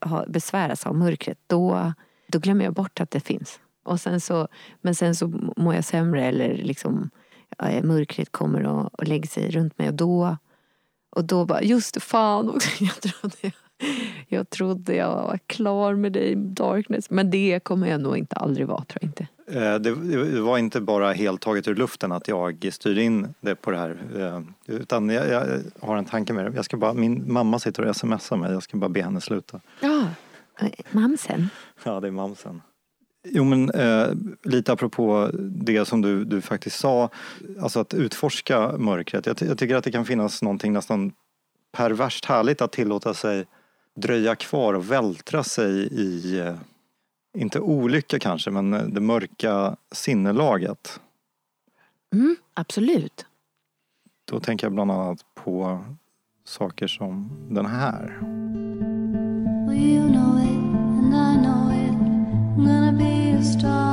[0.00, 1.92] ha, besväras av mörkret, då,
[2.26, 3.60] då glömmer jag bort att det finns.
[3.86, 4.48] Och sen så,
[4.82, 7.10] men sen så mår jag sämre eller liksom,
[7.62, 9.88] eh, mörkret kommer och, och lägger sig runt mig.
[9.88, 10.36] Och då,
[11.10, 12.84] och då bara, just det, fan också.
[12.84, 13.52] Jag trodde jag,
[14.28, 17.10] jag trodde jag var klar med dig, Darkness.
[17.10, 19.26] Men det kommer jag nog inte aldrig vara, tror jag inte.
[19.60, 23.70] Eh, Det, var inte bara helt taget ur luften att jag styrde in det på
[23.70, 23.98] det här.
[24.16, 26.52] eh, Utan jag, jag har en tanke med det.
[26.56, 28.52] Jag ska bara, min mamma sitter och smsar mig.
[28.52, 29.60] Jag ska bara be henne sluta.
[29.80, 30.06] Ja.
[30.90, 31.48] Mamsen.
[31.84, 32.62] Ja, det är mamsen.
[33.32, 34.08] Jo men eh,
[34.42, 37.10] lite apropå det som du, du faktiskt sa,
[37.60, 39.26] alltså att utforska mörkret.
[39.26, 41.12] Jag, jag tycker att det kan finnas någonting nästan
[41.72, 43.46] perverst härligt att tillåta sig
[43.96, 46.54] dröja kvar och vältra sig i, eh,
[47.36, 51.00] inte olycka kanske, men eh, det mörka sinnelaget.
[52.14, 53.26] Mm, absolut.
[54.24, 55.84] Då tänker jag bland annat på
[56.44, 58.18] saker som den här.
[59.68, 60.48] Well, you know it,
[60.98, 61.92] and I know it.
[62.56, 63.85] I'm gonna be a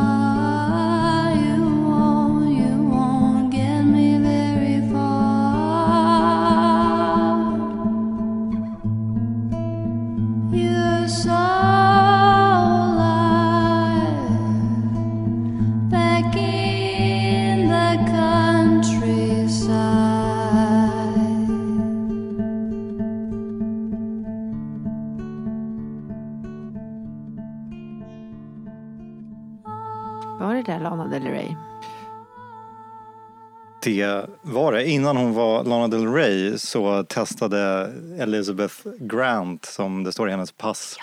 [30.84, 31.56] Lana Del Rey?
[33.84, 34.90] Det var det.
[34.90, 40.52] Innan hon var Lana Del Rey så testade Elizabeth Grant, som det står i hennes
[40.52, 40.98] pass,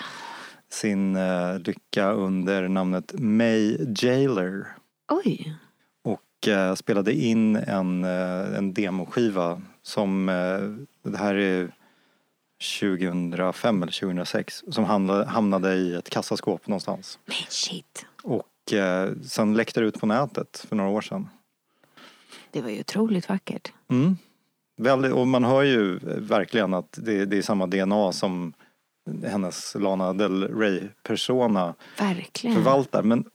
[0.69, 4.67] sin eh, lycka under namnet May Jailer.
[5.11, 5.55] Oj.
[6.03, 11.71] och eh, spelade in en, eh, en demoskiva som, eh, det här är
[12.79, 17.19] 2005 eller 2006, som hamnade, hamnade i ett kassaskåp någonstans.
[17.25, 18.05] Men shit.
[18.23, 21.29] Och eh, sen läckte det ut på nätet för några år sedan.
[22.51, 23.73] Det var ju otroligt vackert.
[23.87, 24.17] Mm.
[24.77, 28.53] Väldigt, och man hör ju verkligen att det, det är samma DNA som
[29.23, 32.55] hennes Lana Del Rey-persona Verkligen.
[32.55, 33.03] förvaltar.
[33.03, 33.25] Men,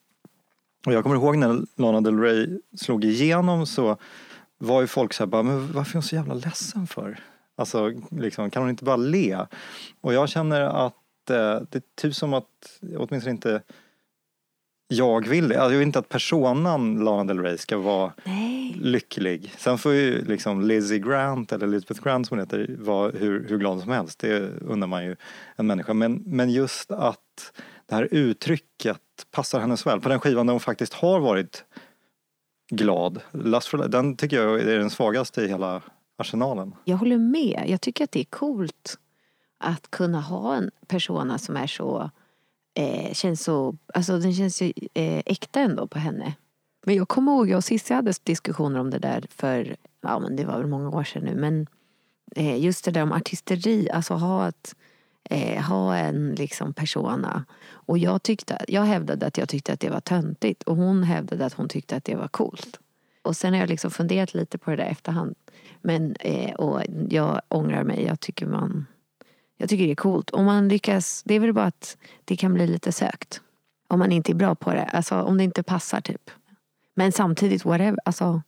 [0.87, 3.97] och jag kommer ihåg när Lana Del Rey slog igenom så
[4.59, 7.21] var ju folk så här bara, men varför är hon så jävla ledsen för?
[7.57, 9.47] Alltså, liksom, kan hon inte bara le?
[10.01, 13.63] Och jag känner att eh, det är typ som att, åtminstone inte
[14.89, 15.61] jag vill det.
[15.61, 18.77] Alltså, jag vill inte att personan Lana Del Rey ska vara Nej.
[18.81, 19.53] lycklig.
[19.59, 23.59] Sen får ju liksom Lizzie Grant eller Elizabeth Grant som hon heter vara hur, hur
[23.59, 24.19] glad som helst.
[24.19, 25.17] Det undrar man ju
[25.57, 25.95] en människa.
[25.95, 27.53] Men, men just att
[27.87, 30.01] det här uttrycket passar henne så väl.
[30.01, 31.65] På den skivan där hon faktiskt har varit
[32.71, 33.21] glad.
[33.33, 35.83] Lust for den tycker jag är den svagaste i hela
[36.19, 36.75] arsenalen.
[36.85, 37.65] Jag håller med.
[37.67, 38.99] Jag tycker att det är coolt
[39.59, 42.11] att kunna ha en persona som är så,
[42.77, 46.35] eh, känns så, alltså den känns ju eh, äkta ändå på henne.
[46.87, 50.37] Men jag kommer ihåg, jag och Cissi hade diskussioner om det där för, ja men
[50.37, 51.67] det var väl många år sedan nu, men
[52.37, 54.75] eh, just det där om artisteri, alltså ha ett
[55.31, 57.45] eh, ha en liksom persona.
[57.71, 61.47] Och jag, tyckte, jag hävdade att jag tyckte att det var töntigt och hon hävdade
[61.47, 62.81] att hon tyckte att det var coolt.
[63.23, 65.35] Och sen har jag liksom funderat lite på det där efterhand.
[65.83, 68.05] Men, eh, och jag ångrar mig.
[68.05, 68.87] Jag tycker man
[69.57, 70.31] jag tycker det är coolt.
[70.31, 73.41] Om man lyckas, det är väl bara att det kan bli lite sökt.
[73.89, 74.85] Om man inte är bra på det.
[74.85, 76.31] Alltså om det inte passar typ.
[76.95, 77.99] Men samtidigt, whatever.
[78.05, 78.43] Alltså,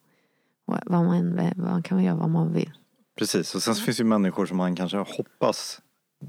[0.64, 2.72] vad man, man kan man göra vad man vill.
[3.18, 5.80] Precis, och sen finns det ju människor som man kanske hoppas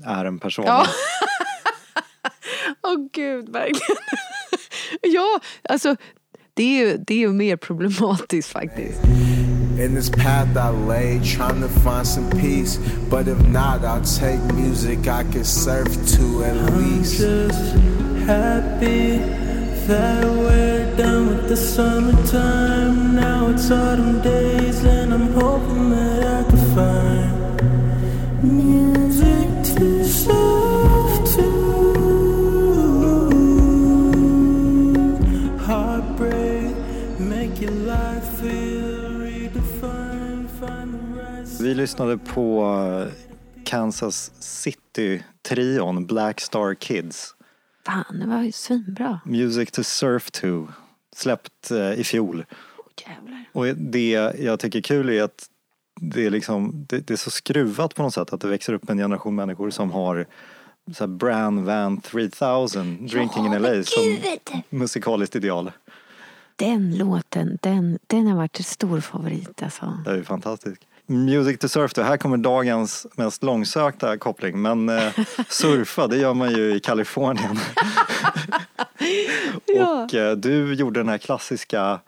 [0.06, 0.66] är en person.
[0.66, 0.86] Ja.
[2.84, 3.98] Åh gud, verkligen.
[5.02, 5.40] ja,
[5.70, 5.96] alltså
[6.54, 9.00] det är, ju, det är ju mer problematiskt faktiskt.
[9.80, 12.76] In this path I lay, trying to find some peace.
[13.10, 17.20] But if not, I'll take music I can surf to at least.
[17.20, 17.76] just
[18.28, 19.20] happy
[19.88, 23.16] that we're done with the summertime.
[23.16, 30.99] Now it's autumn days, and I'm hoping that I can find music to soft
[41.70, 43.14] Vi lyssnade på eh,
[43.64, 47.36] Kansas City-trion Black Star Kids.
[47.86, 49.20] Fan, det var ju svinbra.
[49.26, 50.68] Music to Surf to.
[51.16, 52.46] Släppt eh, i fjol.
[53.08, 53.46] Jävlar.
[53.52, 55.46] Och det jag tycker är kul är att
[56.02, 58.90] det är, liksom, det, det är så skruvat på något sätt att det växer upp
[58.90, 60.26] en generation människor som har
[60.96, 64.18] så här Bran Van 3000, Drinking in LA som
[64.70, 65.72] musikaliskt ideal.
[66.56, 69.98] Den låten, den, den har varit en stor favorit alltså.
[70.06, 70.86] Det är ju fantastiskt.
[71.10, 75.14] Music to surf då, här kommer dagens mest långsökta koppling men eh,
[75.50, 77.60] surfa det gör man ju i Kalifornien.
[79.66, 80.04] Ja.
[80.04, 82.00] Och eh, du gjorde den här klassiska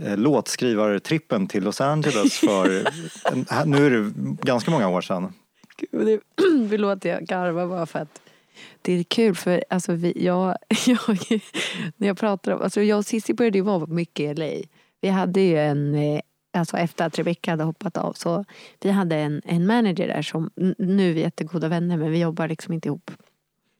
[0.00, 2.88] eh, låtskrivartrippen till Los Angeles för,
[3.32, 4.12] en, här, nu är det
[4.42, 5.32] ganska många år sedan.
[5.76, 6.20] Gud, det,
[6.68, 8.20] förlåt jag garvar bara för att
[8.82, 10.98] det är kul för alltså vi, jag, jag,
[11.96, 14.66] när jag pratar om, alltså jag och Cissi började ju vara mycket i LA.
[15.00, 16.20] Vi hade ju en, eh,
[16.56, 18.44] alltså efter att Rebecca hade hoppat av så
[18.80, 22.48] vi hade en, en manager där som, nu är vi jättegoda vänner men vi jobbar
[22.48, 23.10] liksom inte ihop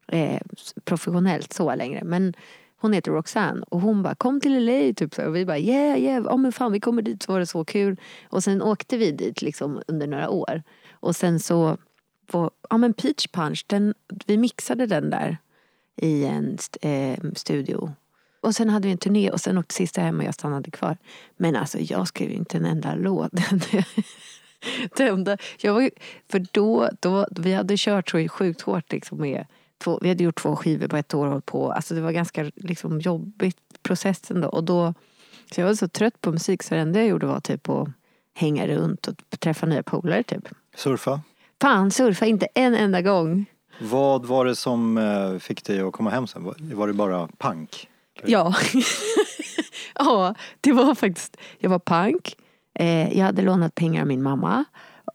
[0.09, 0.41] eh,
[0.85, 2.05] professionellt så längre.
[2.05, 2.35] Men
[2.77, 5.27] hon heter Roxanne och hon bara kom till LA typ så.
[5.27, 7.65] och vi bara yeah yeah, ja men fan vi kommer dit så var det så
[7.65, 8.01] kul.
[8.29, 10.63] Och sen åkte vi dit liksom under några år.
[10.93, 11.77] Och sen så,
[12.27, 13.95] på, ja men Peach Punch, den,
[14.27, 15.39] vi mixade den där
[15.97, 17.93] i en st- eh, studio.
[18.41, 20.97] Och sen hade vi en turné och sen åkte sista hem och jag stannade kvar.
[21.37, 23.31] Men alltså jag skrev inte en enda låt.
[24.97, 25.91] det enda, jag var,
[26.31, 29.47] för då, då, vi hade kört så sjukt hårt liksom med
[29.79, 31.73] två, vi hade gjort två skivor på ett år och hållit på.
[31.73, 34.49] Alltså det var ganska liksom, jobbigt processen då.
[34.49, 34.95] Och då.
[35.55, 37.89] Så jag var så trött på musik så det enda jag gjorde var typ att
[38.35, 40.49] hänga runt och träffa nya polare typ.
[40.77, 41.21] Surfa.
[41.61, 43.47] Fan, surfa inte en enda gång.
[43.81, 46.55] Vad var det som eh, fick dig att komma hem sen?
[46.59, 47.89] Var det bara punk?
[48.25, 48.55] Ja.
[49.95, 52.37] ja, det var faktiskt, jag var pank.
[52.75, 54.65] Eh, jag hade lånat pengar av min mamma.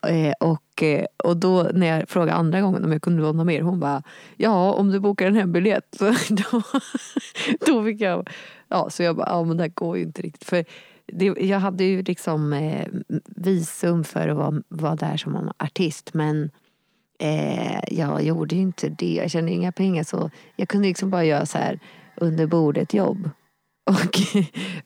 [0.07, 3.61] Eh, och, eh, och då när jag frågade andra gången om jag kunde låna mer,
[3.61, 4.03] hon bara
[4.37, 5.99] Ja, om du bokar en hembiljett.
[6.29, 6.61] Då,
[7.65, 8.29] då fick jag,
[8.67, 10.43] ja så jag bara, ja men det här går ju inte riktigt.
[10.43, 10.65] För
[11.05, 12.87] det, jag hade ju liksom eh,
[13.25, 16.51] visum för att vara, vara där som artist men
[17.19, 19.13] eh, jag gjorde ju inte det.
[19.13, 21.79] Jag tjänade inga pengar så jag kunde liksom bara göra så här
[22.21, 23.29] under bordet jobb.
[23.89, 24.19] Och,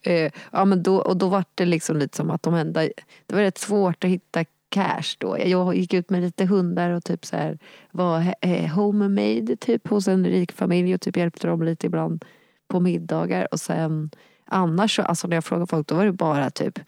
[0.08, 2.82] eh, ja, men då, och då var det liksom lite som att de enda,
[3.26, 5.38] det var rätt svårt att hitta cash då.
[5.40, 7.60] Jag gick ut med lite hundar och typ så här
[7.92, 12.26] var eh, homemade typ hos en rik familj och typ hjälpte dem lite ibland
[12.68, 13.48] på middagar.
[13.52, 14.10] Och sen
[14.46, 16.80] annars så, alltså när jag frågade folk då var det bara typ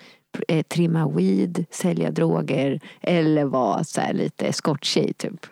[0.47, 5.45] eh, trimma weed, sälja droger eller vara så lite eskorttjej typ.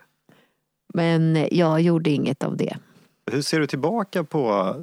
[0.94, 2.78] Men jag gjorde inget av det.
[3.32, 4.76] Hur ser du tillbaka på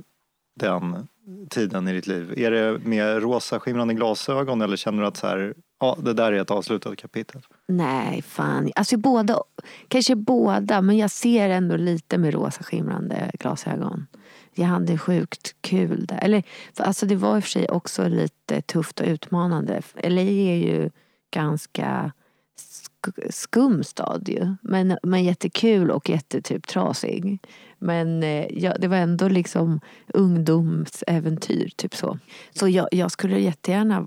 [0.57, 1.09] den
[1.51, 2.35] tiden i ditt liv?
[2.39, 6.33] Är det med rosa skimrande glasögon eller känner du att så här, ja, det där
[6.33, 7.41] är ett avslutat kapitel?
[7.69, 8.71] Nej, fan.
[8.77, 9.43] Alltså båda,
[9.89, 14.07] kanske båda, men jag ser ändå lite med rosa skimrande glasögon.
[14.55, 16.19] Jag hade sjukt kul där.
[16.23, 16.43] Eller,
[16.77, 19.83] för alltså det var i och för sig också lite tufft och utmanande.
[20.03, 20.91] LA är ju
[21.35, 22.13] ganska
[22.59, 24.55] sk- skum stad ju.
[24.63, 27.39] Men, men jättekul och jättetyp trasig.
[27.83, 32.19] Men eh, ja, det var ändå liksom ungdomsäventyr, typ så.
[32.55, 34.07] Så jag, jag skulle jättegärna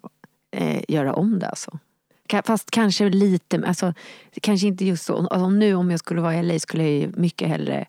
[0.51, 1.79] eh, göra om det alltså.
[2.45, 3.93] Fast kanske lite, alltså,
[4.41, 5.17] kanske inte just så.
[5.17, 7.85] Alltså, nu om jag skulle vara i LA skulle jag mycket hellre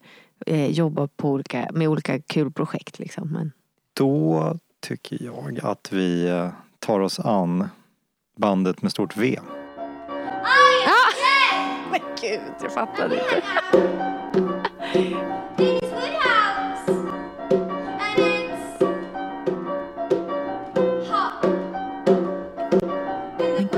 [0.47, 2.99] eh, jobba på olika, med olika kul projekt.
[2.99, 3.33] Liksom.
[3.33, 3.53] Men,
[3.93, 7.69] Då tycker jag att vi eh, tar oss an
[8.37, 9.39] bandet med stort V.
[11.91, 13.43] men gud, jag fattade inte.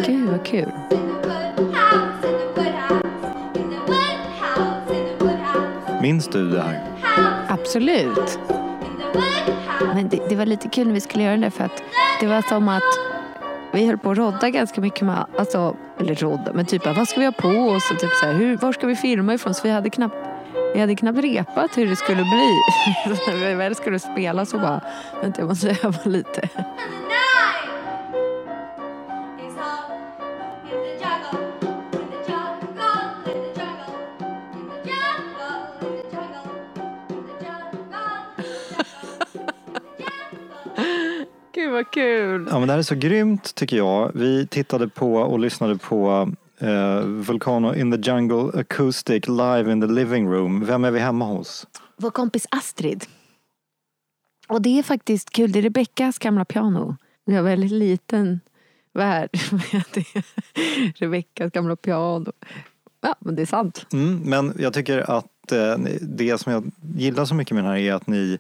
[0.07, 0.73] Gud vad kul.
[6.03, 6.83] Minns du det här?
[7.49, 8.39] Absolut.
[9.95, 11.83] Men det, det var lite kul när vi skulle göra det för att
[12.21, 12.83] det var som att
[13.73, 17.21] vi höll på att rodda ganska mycket med, alltså, eller rodda, men typ vad ska
[17.21, 19.55] vi ha på oss och typ så här, hur, var ska vi filma ifrån?
[19.55, 20.28] Så vi hade knappt,
[20.75, 22.61] vi hade knappt repat hur det skulle bli.
[23.27, 24.81] När vi väl skulle spela så bara,
[25.23, 26.49] vänta jag måste öva lite.
[41.55, 42.49] Gud vad kul.
[42.51, 44.11] Ja men det här är så grymt tycker jag.
[44.15, 46.29] Vi tittade på och lyssnade på
[46.59, 50.65] eh, Volcano in the Jungle Acoustic live in the living room.
[50.65, 51.67] Vem är vi hemma hos?
[51.97, 53.05] Vår kompis Astrid.
[54.49, 56.97] Och det är faktiskt kul, det är Rebeckas gamla piano.
[57.27, 58.41] Det är en väldigt liten
[58.93, 60.05] värld med.
[60.97, 62.33] Rebeckas gamla piano.
[63.01, 63.87] Ja, men det är sant.
[63.93, 67.79] Mm, men jag tycker att eh, det som jag gillar så mycket med den här
[67.79, 68.39] är att ni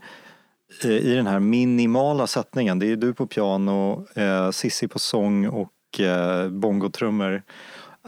[0.85, 5.49] eh, i den här minimala sättningen, det är du på piano, eh, Sissi på sång
[5.49, 7.43] och eh, bongotrummor.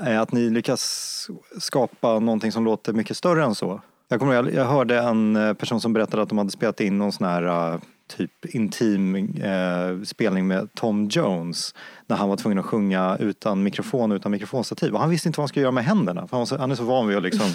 [0.00, 3.80] Att ni lyckas skapa någonting som låter mycket större än så.
[4.08, 6.98] Jag, kommer, ihåg, jag hörde en eh, person som berättade att de hade spelat in
[6.98, 7.80] någon sån här eh,
[8.16, 11.74] typ intim eh, spelning med Tom Jones
[12.06, 14.94] när han var tvungen att sjunga utan mikrofon utan mikrofonstativ.
[14.94, 16.26] Och han visste inte vad han skulle göra med händerna.
[16.26, 17.46] För han, så, han är så van vid att liksom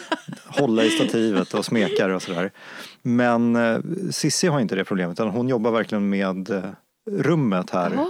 [0.46, 2.50] hålla i stativet och smekar och sådär.
[3.02, 3.78] Men eh,
[4.10, 6.62] Sissi har inte det problemet utan hon jobbar verkligen med eh,
[7.10, 8.06] rummet här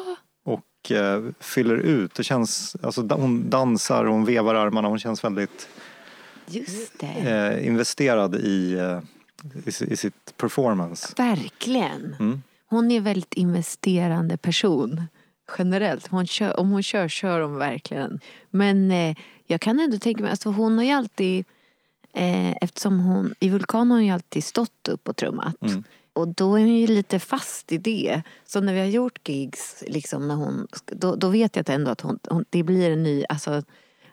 [0.80, 2.14] och eh, fyller ut.
[2.14, 4.88] Det känns, alltså, hon dansar och hon vevar armarna.
[4.88, 5.68] Hon känns väldigt
[7.00, 9.00] eh, investerad i, eh,
[9.66, 11.14] i, i sitt performance.
[11.16, 12.16] Verkligen.
[12.20, 12.42] Mm.
[12.66, 15.02] Hon är en väldigt investerande person.
[15.58, 16.06] Generellt.
[16.06, 18.20] Hon kör, om hon kör, kör hon verkligen.
[18.50, 19.16] Men eh,
[19.46, 21.44] jag kan ändå tänka mig, alltså hon har ju alltid,
[22.12, 25.62] eh, eftersom hon, i Vulkan har hon ju alltid stått upp och trummat.
[25.62, 25.84] Mm.
[26.12, 28.22] Och då är hon ju lite fast i det.
[28.44, 31.90] Så när vi har gjort gigs, liksom när hon, då, då vet jag att ändå
[31.90, 33.62] att hon, hon, det blir en ny, alltså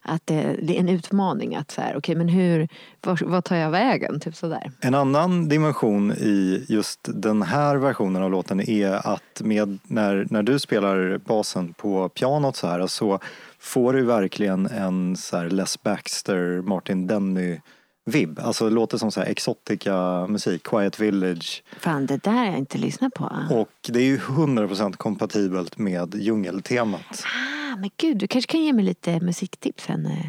[0.08, 2.68] att det, det är en utmaning att så här, okej men hur,
[3.02, 4.20] var, var, tar jag vägen?
[4.20, 4.72] Typ sådär.
[4.82, 10.44] En annan dimension i just den här versionen av låten är att med, när, när
[10.44, 13.20] du spelar basen på pianot så här så
[13.60, 17.60] får du verkligen en så här Les Baxter, Martin Denny
[18.08, 18.40] vibb.
[18.40, 21.64] Alltså det låter som så här exotica musik, Quiet Village.
[21.80, 23.32] Fan det där har jag inte lyssnat på.
[23.52, 27.24] Och det är ju 100% kompatibelt med djungeltemat.
[27.26, 30.06] Ah, men gud, du kanske kan ge mig lite musiktips sen.
[30.06, 30.26] eh.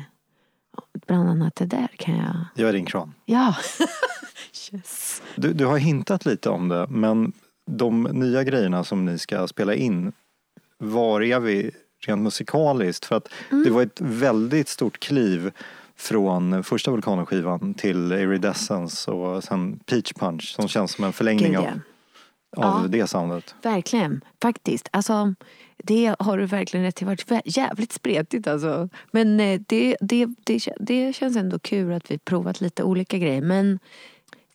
[1.07, 2.37] Bland annat det där kan jag...
[2.55, 3.15] Jag är din kran.
[3.25, 3.57] Ja.
[4.73, 5.23] yes.
[5.37, 7.33] Du, du har hintat lite om det, men
[7.67, 10.13] de nya grejerna som ni ska spela in,
[10.79, 11.71] var är vi
[12.07, 13.05] rent musikaliskt?
[13.05, 13.29] För att
[13.65, 15.51] det var ett väldigt stort kliv
[15.99, 21.61] från första Vulkanen-skivan till Iridescence och sen Peach Punch som känns som en förlängning Gud,
[21.61, 21.65] av,
[22.57, 22.65] ja.
[22.65, 22.89] av Ja.
[22.89, 23.55] det soundet.
[23.63, 24.89] Verkligen, faktiskt.
[24.93, 25.35] Alltså,
[25.77, 27.05] det har du verkligen rätt i.
[27.05, 28.89] Det har varit jävligt spretigt alltså.
[29.11, 33.43] Men eh, det, det, det, det känns ändå kul att vi provat lite olika grejer.
[33.43, 33.79] Men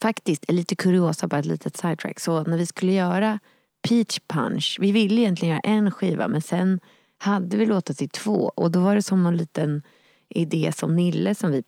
[0.01, 2.19] faktiskt, lite kuriosa, bara ett litet sidetrack.
[2.19, 3.39] Så när vi skulle göra
[3.87, 6.79] Peach Punch, vi ville egentligen göra en skiva men sen
[7.17, 8.51] hade vi låtit i två.
[8.55, 9.81] Och då var det som någon liten
[10.35, 11.63] idé som Nille som vi,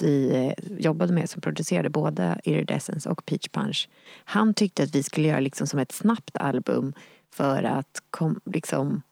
[0.00, 3.88] vi eh, jobbade med som producerade både Iridescence och Peach Punch.
[4.24, 6.92] Han tyckte att vi skulle göra liksom som ett snabbt album
[7.32, 9.02] för att kom, liksom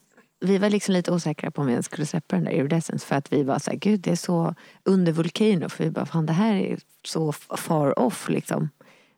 [0.40, 3.16] vi var liksom lite osäkra på om vi ens skulle släppa den där Iridescence för
[3.16, 6.32] att vi var såhär, gud det är så under Vulcano för vi bara, fan det
[6.32, 8.68] här är så far off liksom.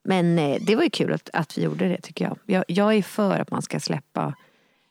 [0.02, 2.38] Men eh, det var ju kul att, att vi gjorde det tycker jag.
[2.46, 2.64] jag.
[2.68, 4.34] Jag är för att man ska släppa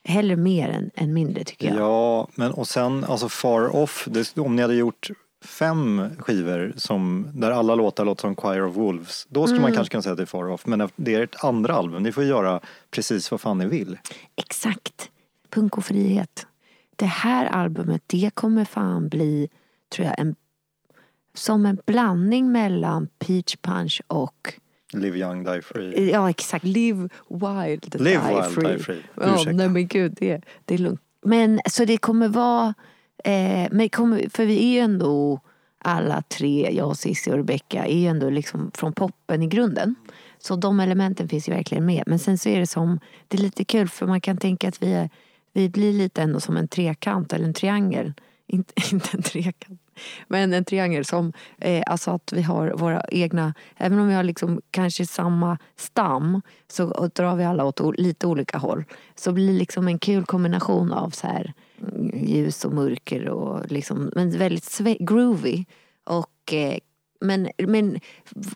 [0.03, 1.77] hellre mer än, än mindre tycker jag.
[1.77, 5.09] Ja, men och sen alltså Far Off, det, om ni hade gjort
[5.45, 9.61] fem skivor som, där alla låtar låter som Choir of Wolves, då skulle Mm.
[9.69, 10.65] man kanske kunna säga att det är Far Off.
[10.65, 12.59] Men det är ett andra album, ni får göra
[12.91, 13.97] precis vad fan ni vill.
[14.35, 15.09] Exakt.
[15.49, 16.47] Punk och frihet.
[16.95, 19.49] Det här albumet, det kommer fan bli,
[19.95, 20.35] tror jag, en,
[21.33, 24.53] som en blandning mellan Peach Punch och
[24.93, 26.11] Live Young, Die Free.
[26.11, 28.73] Ja exakt, live wild, Live die wild, free.
[28.73, 29.03] die free.
[29.15, 31.01] Ja, nej men gud, det, det är lugnt.
[31.25, 32.73] Men så det kommer vara,
[33.23, 35.41] eh, men kommer, för vi är ju ändå
[35.81, 39.95] alla tre, jag, Cissi och Rebecca, är ju ändå liksom från poppen i grunden.
[40.39, 42.03] Så de elementen finns ju verkligen med.
[42.07, 44.83] Men sen så är det som, det är lite kul för man kan tänka att
[44.83, 45.09] vi, är,
[45.53, 48.13] vi blir lite ändå som en trekant eller en triangel.
[48.47, 49.81] Inte, inte en trekant.
[50.27, 54.23] Men en triangel som, eh, alltså att vi har våra egna, även om vi har
[54.23, 58.85] liksom kanske samma stam så drar vi alla åt lite olika håll.
[59.15, 64.11] Så blir liksom en kul kombination av så här mm, ljus och mörker och liksom,
[64.15, 65.65] men väldigt groovy.
[66.03, 66.77] Och, eh,
[67.21, 67.99] men, men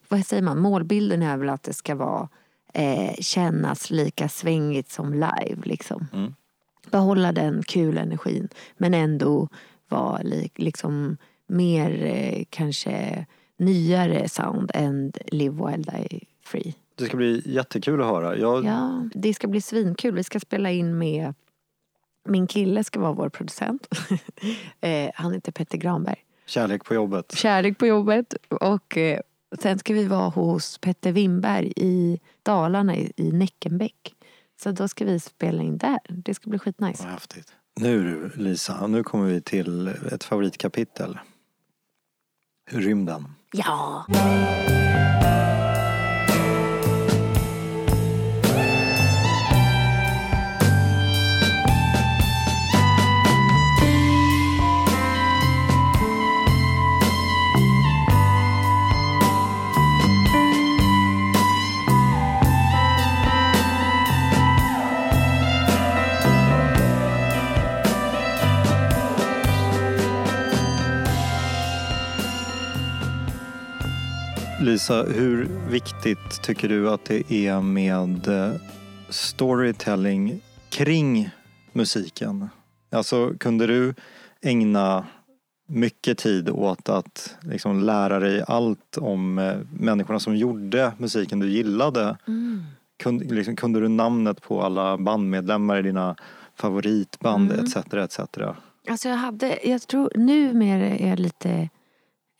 [0.09, 2.29] vad säger man, målbilden är väl att det ska vara
[2.73, 6.33] eh, kännas lika svängigt som live liksom Mm.
[6.91, 9.49] behålla den kul energin men ändå
[9.89, 11.17] vara li, liksom
[11.53, 13.25] mer eh, kanske
[13.57, 16.75] nyare sound än Live Wild Die Free.
[16.95, 18.37] Det ska bli jättekul att höra.
[18.37, 20.15] Jag, Ja, det ska bli svinkul.
[20.15, 21.33] Vi ska spela in med
[22.25, 23.87] min kille ska vara vår producent.
[24.81, 26.25] eh, han heter Petter Granberg.
[26.45, 27.35] Kärlek på jobbet.
[27.35, 28.33] Kärlek på jobbet.
[28.49, 29.19] Och eh,
[29.59, 34.15] sen ska vi vara hos Petter Wimberg i Dalarna i, i Näckenbäck.
[34.63, 35.99] Så då ska vi spela in där.
[36.09, 37.03] Det ska bli skitnice.
[37.03, 37.53] Vad häftigt.
[37.75, 41.19] Nu Lisa, nu kommer vi till ett favoritkapitel.
[42.71, 43.35] Rymden.
[43.53, 44.05] Ja!
[74.73, 78.51] Lisa, hur viktigt tycker du att det är med eh,
[79.09, 81.29] storytelling kring
[81.71, 82.49] musiken?
[82.91, 83.93] Alltså, kunde du
[84.41, 85.05] ägna
[85.67, 91.49] mycket tid åt att liksom lära dig allt om eh, människorna som gjorde musiken du
[91.49, 92.17] gillade?
[93.03, 96.15] Kunde, liksom, kunde du namnet på alla bandmedlemmar i dina
[96.55, 97.65] favoritband Mm.
[97.65, 97.75] etc.
[97.93, 98.19] etc.
[98.89, 101.69] Alltså jag hade, jag tror numera är jag lite,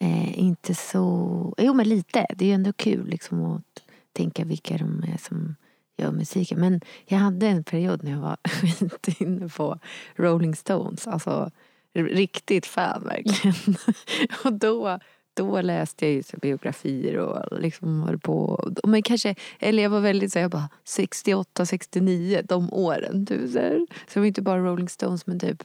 [0.03, 2.25] eh, inte så, jo men lite.
[2.35, 3.83] Det är ju ändå kul liksom att
[4.13, 5.55] tänka vilka de är som
[5.97, 6.59] gör musiken.
[6.59, 9.79] Men jag hade en period när jag var skit inne på
[10.15, 11.07] Rolling Stones.
[11.07, 11.51] Alltså
[11.93, 13.75] riktigt fan verkligen.
[14.43, 14.99] Och då,
[15.33, 18.69] då läste jag ju så biografier och liksom höll på.
[18.83, 23.25] Men kanske, eller jag var väldigt så jag bara 68, 69, de åren.
[23.25, 23.87] Du, så, här.
[24.07, 25.63] så det var inte bara Rolling Stones men typ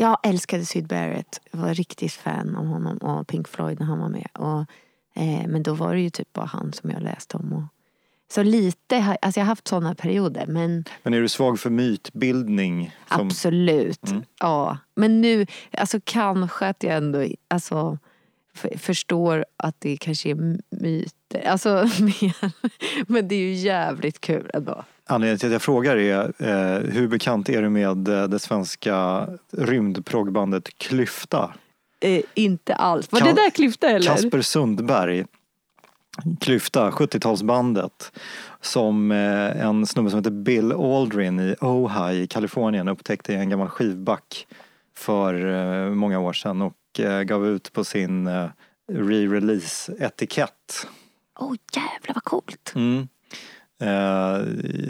[0.00, 1.40] jag älskade Syd Barrett.
[1.50, 4.28] Jag var riktigt fan av honom och Pink Floyd när han var med.
[4.34, 4.60] Och,
[5.22, 7.52] eh, men då var det ju typ bara han som jag läste om.
[7.52, 7.62] Och,
[8.32, 12.96] så lite, alltså jag har haft sådana perioder men Men är du svag för mytbildning?
[13.08, 14.10] Som, Absolut.
[14.10, 14.22] Mm.
[14.40, 14.78] Ja.
[14.94, 17.98] Men nu, alltså kanske att jag ändå alltså,
[18.76, 21.46] förstår att det kanske är myter.
[21.46, 21.68] Alltså,
[22.00, 22.52] mer.
[23.12, 24.84] Men det är ju jävligt kul ändå.
[25.10, 29.26] Anledningen till att jag frågar är eh, hur bekant är du med eh, det svenska
[29.52, 31.54] rymdproggbandet Klyfta?
[32.00, 33.12] Eh, inte alls.
[33.12, 34.06] Var Ka- det där Klyfta eller?
[34.06, 35.24] Kasper Sundberg,
[36.40, 38.12] Klyfta, 70-talsbandet.
[38.60, 43.50] Som eh, en snubbe som heter Bill Aldrin i Ojai i Kalifornien upptäckte i en
[43.50, 44.46] gammal skivback
[44.96, 45.46] för
[45.86, 48.46] eh, många år sedan och eh, gav ut på sin eh,
[48.92, 50.86] re-release etikett.
[51.38, 52.72] Åh jävlar vad coolt.
[52.74, 53.08] Mm.
[53.80, 54.40] Eh,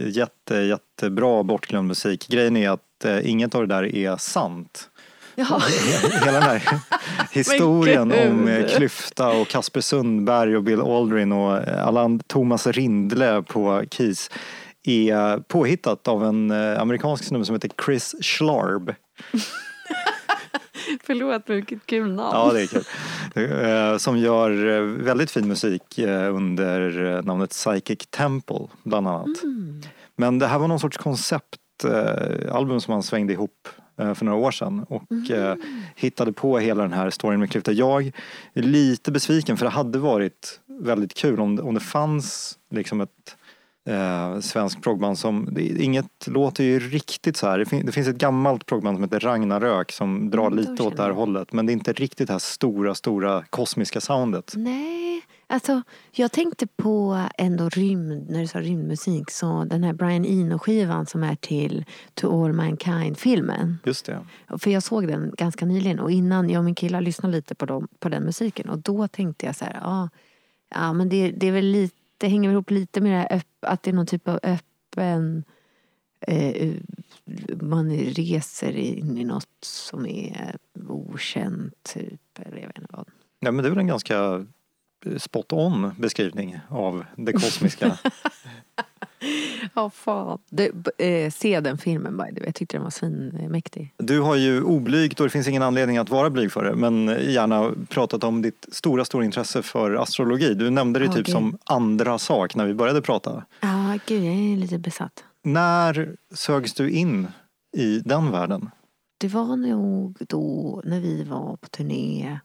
[0.09, 2.29] jätte, jättebra bortglömd musik.
[2.29, 4.91] Grejen är att eh, inget av det där är sant.
[5.35, 5.63] Jaha.
[6.25, 6.63] Hela den här
[7.33, 12.67] historien om eh, Klyfta och Kasper Sundberg och Bill Aldrin och eh, alla and- Thomas
[12.67, 14.31] Rindle på Keys
[14.85, 18.95] är påhittat av en eh, amerikansk snubbe som heter Chris Schlarb.
[21.05, 22.31] Förlåt men vilket kul namn.
[22.33, 22.85] Ja, det är kul.
[23.93, 29.43] Eh, Som gör eh, väldigt fin musik eh, under namnet Psychic Temple bland annat.
[29.43, 29.83] Mm.
[30.17, 33.69] Men det här var någon sorts konceptalbum som han svängde ihop
[34.15, 35.57] för några år sedan och eh,
[35.97, 37.73] hittade på hela den här storyn med Klyfta.
[37.73, 38.13] Jag
[38.55, 43.37] är lite besviken för det hade varit väldigt kul om, om det fanns liksom ett
[43.89, 47.59] eh, svensk proggband som, det, inget låter ju riktigt så här.
[47.59, 50.97] Det, fin, det finns ett gammalt proggband som heter Ragnarök som drar Mm, lite åt
[50.97, 54.53] det här hållet men det är inte riktigt det här stora, stora kosmiska soundet.
[54.57, 60.25] Nej, alltså jag tänkte på ändå rymd, när du sa rymdmusik, så den här Brian
[60.25, 63.79] Eno-skivan som är till To All Mankind-filmen.
[63.85, 64.19] Just det.
[64.59, 67.67] För jag såg den ganska nyligen och innan, jag och min kille lyssnade lite på,
[67.67, 70.09] dem, på den musiken och då tänkte jag så här, ja,
[70.75, 73.37] ja men det, det är väl lite, det hänger väl ihop lite med det här
[73.37, 75.45] öpp, att det är någon typ av öppen
[76.21, 76.75] eh,
[77.61, 80.57] man reser in i något som är
[80.89, 83.09] okänt typ, eller jag vet inte vad.
[83.41, 84.47] Ja, men det är väl en ganska
[85.19, 87.99] spot on beskrivning av det kosmiska.
[89.75, 90.39] Ja, fan.
[90.51, 90.91] Det, b-
[91.25, 92.43] eh, se den filmen by the way.
[92.47, 93.95] Jag tyckte den var svinmäktig.
[93.97, 97.07] Du har ju oblygt, och det finns ingen anledning att vara blyg för det, men
[97.33, 100.55] gärna pratat om ditt stora, stora intresse för astrologi.
[100.55, 101.33] Du nämnde det Ja, typ gud.
[101.33, 103.45] som andra sak när vi började prata.
[103.61, 105.25] Ja, gud jag är lite besatt.
[105.45, 107.27] När sögs du in
[107.77, 108.71] i den världen?
[109.19, 112.39] Det var nog då när vi var på turné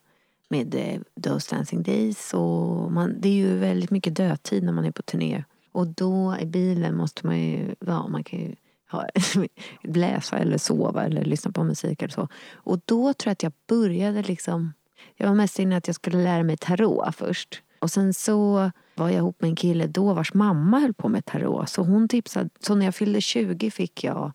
[0.49, 2.33] med eh, Those Dancing Days.
[2.33, 5.43] Och man, det är ju väldigt mycket dödtid när man är på turné.
[5.71, 8.55] Och då i bilen måste man ju, ja man kan ju
[8.91, 9.07] ha,
[9.83, 12.27] läsa eller sova eller lyssna på musik eller så.
[12.53, 14.73] Och då tror jag att jag började liksom,
[15.15, 17.61] jag var mest inne att jag skulle lära mig tarot först.
[17.79, 21.25] Och sen så var jag ihop med en kille då vars mamma höll på med
[21.25, 21.69] tarot.
[21.69, 24.31] Så hon tipsade, så när jag fyllde 20 fick jag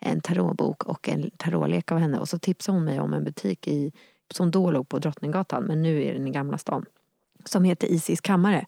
[0.00, 2.18] en tarotbok och en tarotlek av henne.
[2.18, 3.92] Och så tipsade hon mig om en butik i,
[4.30, 6.84] som då låg på Drottninggatan, men nu är den i Gamla stan.
[7.44, 8.66] Som heter Isis kammare.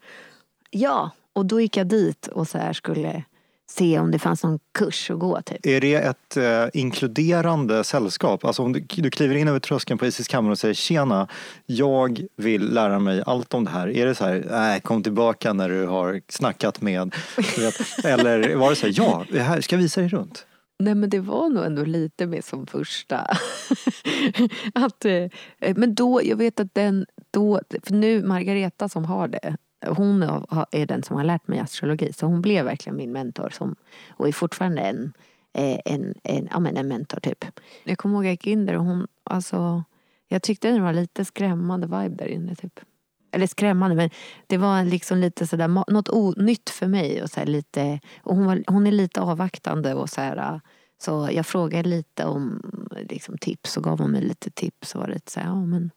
[0.70, 3.24] Ja, och då gick jag dit och så här skulle
[3.70, 5.66] se om det fanns någon kurs att gå typ.
[5.66, 8.44] Är det ett eh, inkluderande sällskap?
[8.44, 11.28] Alltså om du, du kliver in över tröskeln på Isis kammare och säger tjena,
[11.66, 13.88] jag vill lära mig allt om det här.
[13.88, 18.70] Är det så här, nej kom tillbaka när du har snackat med, vet, eller var
[18.70, 20.46] det så här, ja, här ska jag visa dig runt?
[20.78, 23.16] Nej men det var nog ändå lite mer som första.
[24.74, 25.28] att, eh,
[25.76, 29.56] men då, jag vet att den, då, för nu Margareta som har det,
[29.86, 30.22] hon
[30.70, 32.12] är den som har lärt mig astrologi.
[32.12, 33.76] Så hon blev verkligen min mentor som,
[34.10, 35.12] och är fortfarande en,
[35.54, 37.44] eh, en, en, ja, men en mentor typ.
[37.84, 39.84] Jag kommer ihåg att jag gick in där och hon, alltså,
[40.28, 42.80] jag tyckte det var lite skrämmande vibe där inne typ.
[43.32, 44.10] Eller skrämmande men
[44.46, 47.22] det var liksom lite sådär, något onytt för mig.
[47.22, 50.60] Och, så lite, och hon, var, hon är lite avvaktande och så här,
[50.98, 52.62] så jag frågade lite om
[53.08, 54.94] liksom, tips och gav hon mig lite tips.
[54.94, 55.90] Och var lite så här, ja men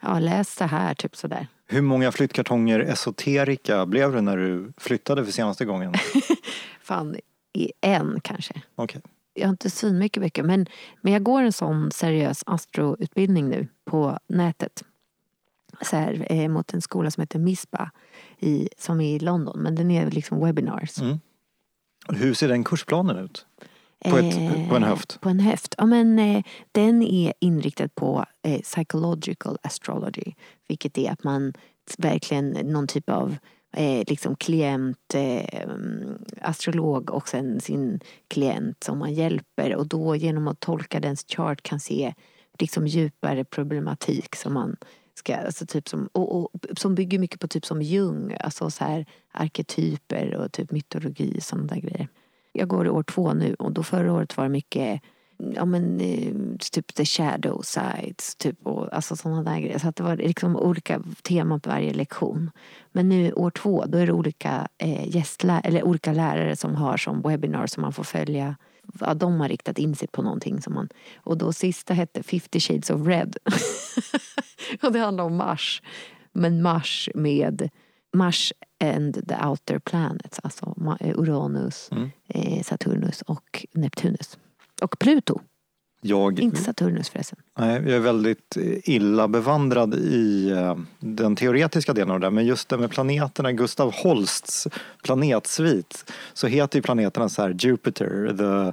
[0.00, 1.46] ja, läs det här, typ sådär.
[1.66, 5.94] Hur många flyttkartonger esoterika blev det när du flyttade för senaste gången?
[6.82, 7.16] Fan,
[7.52, 8.62] i en kanske.
[8.74, 9.00] Okej.
[9.34, 10.66] Jag har inte svinmycket böcker men,
[11.00, 14.84] men jag går en sån seriös astroutbildning nu på nätet.
[15.80, 17.90] Så här, eh, mot en skola som heter MISPA
[18.38, 19.62] i, som är i London.
[19.62, 21.00] Men den är liksom webinars.
[21.00, 21.20] Mm.
[22.08, 23.46] Hur ser den kursplanen ut?
[24.04, 25.20] På, ett, Eh, på en höft.
[25.20, 25.74] På en höft.
[25.78, 26.42] Ja, men, eh,
[26.72, 30.32] den är inriktad på eh, psychological astrology.
[30.68, 31.52] Vilket är att man
[31.98, 33.36] verkligen någon typ av
[33.76, 35.68] eh, liksom klient, eh,
[36.40, 39.76] astrolog och sen sin klient som man hjälper.
[39.76, 42.14] Och då genom att tolka dens chart kan se
[42.58, 44.76] liksom djupare problematik som man
[45.14, 48.84] ska, alltså typ som, och, och, som bygger mycket på typ som Jung, alltså så
[48.84, 52.08] här arketyper och typ mytologi och sådana där grejer.
[52.52, 55.02] Jag går i år två nu och då förra året var det mycket
[55.54, 56.34] Ja men eh,
[56.72, 59.78] typ the shadow sides, typ och alltså sådana där grejer.
[59.78, 62.50] Så att det var liksom olika teman på varje lektion.
[62.92, 66.96] Men nu år två, då är det olika eh, gästlä- eller olika lärare som har
[66.96, 68.56] som webbinar som man får följa.
[69.00, 70.88] Ja, de har riktat in sig på någonting som man...
[71.16, 73.36] Och då sista hette 50 shades of red.
[74.82, 75.82] och det handlar om Mars.
[76.32, 77.70] Men Mars med
[78.12, 78.52] Mars
[78.84, 80.40] and the outer planets.
[80.42, 81.90] Alltså Uranus,
[82.28, 84.38] eh, Saturnus och Neptunus.
[84.82, 85.40] Och Pluto.
[86.04, 87.38] Jag, Inte Saturnus förresten.
[87.58, 92.30] nej, jag är väldigt illa bevandrad i eh, den teoretiska delen av det.
[92.30, 94.68] Men just det med planeterna, Gustav Holsts
[95.04, 98.72] planetsvit, så heter ju planeterna så här Jupiter, the,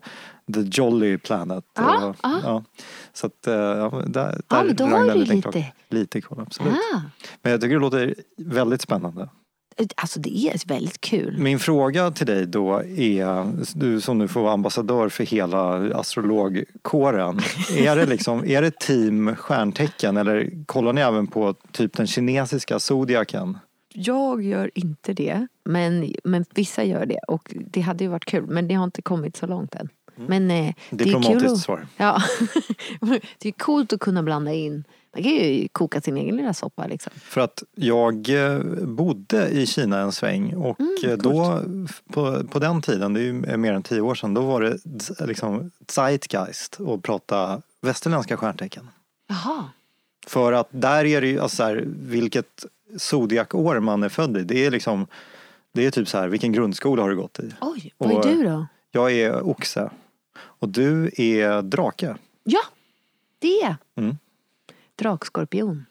[0.53, 1.65] the jolly planet.
[1.75, 2.39] Ja, Och, ja.
[2.43, 2.63] ja.
[3.13, 5.63] Så att, eh, ja, där, Ja, där men då har du lite- klocka.
[5.89, 6.73] Lite koll, absolut.
[6.73, 7.01] Ah,
[7.41, 9.29] Men jag tycker det låter väldigt spännande.
[9.95, 11.37] Alltså det är väldigt kul.
[11.37, 13.45] Min fråga till dig då är,
[13.79, 17.39] du som nu får vara ambassadör för hela astrologkåren.
[17.77, 22.79] Är det, liksom, är det team stjärntecken eller kollar ni även på typ den kinesiska
[22.79, 23.57] zodiaken?
[23.93, 25.47] Jag gör inte det.
[25.63, 27.19] Men, men vissa gör det.
[27.27, 28.47] Och det hade ju varit kul.
[28.47, 29.89] Men det har inte kommit så långt än.
[30.15, 31.87] Men eh, det är kul att, svar.
[31.97, 32.21] Ja.
[33.37, 34.83] det är coolt att kunna blanda in.
[35.13, 37.11] Man kan ju koka sin egen lilla soppa liksom.
[37.15, 41.61] För att jag eh, bodde i Kina en sväng och Mm, eh, då
[42.13, 44.77] på, på den tiden, det är ju mer än tio år sedan, då var det
[45.27, 48.87] liksom zeitgeist att prata västerländska stjärntecken.
[49.27, 49.63] Jaha.
[50.27, 52.65] För att där är det ju, alltså så här, vilket
[52.97, 54.43] zodiakår man är född i.
[54.43, 55.07] Det är liksom,
[55.71, 57.53] det är typ så här, vilken grundskola har du gått i?
[57.61, 58.65] Oj, vad Och- är du då?
[58.91, 59.89] Jag är oxe.
[60.37, 62.15] Och du är drake.
[62.43, 62.61] Ja,
[63.39, 63.75] det.
[63.95, 64.17] Mm.
[64.99, 65.85] Drakskorpion.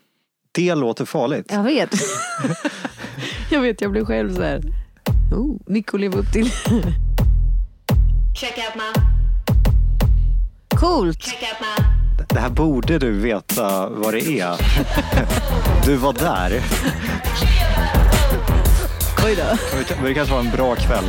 [0.53, 1.47] Det låter farligt.
[1.53, 1.91] Jag vet.
[3.51, 4.63] jag vet, jag blev själv så här.
[5.33, 6.51] Oh, Nico lever upp till.
[8.35, 9.03] Check out my,
[10.77, 11.23] Coolt.
[11.23, 11.85] check out my.
[12.31, 14.57] Det här borde du veta vad det är.
[15.85, 16.63] Du var där.
[19.27, 19.57] Oj då.
[19.97, 21.05] Men Det kanske var en bra kväll.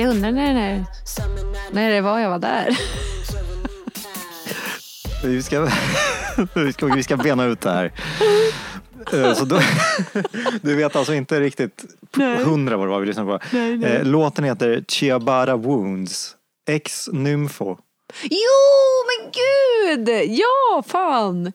[0.00, 0.84] Jag undrar när, när,
[1.72, 2.78] när det var jag var där.
[5.24, 5.68] Vi ska,
[6.54, 7.92] vi ska, vi ska bena ut det här.
[9.12, 9.60] Eh, Så då,
[10.62, 11.84] du vet alltså inte riktigt
[12.44, 13.56] hundra vad det var vi lyssnade på.
[13.86, 16.36] Eh, Låten heter Chiabara Wounds.
[16.68, 17.76] Ex Nymfo.
[18.22, 20.08] Jo, men gud!
[20.28, 21.52] Ja, fan!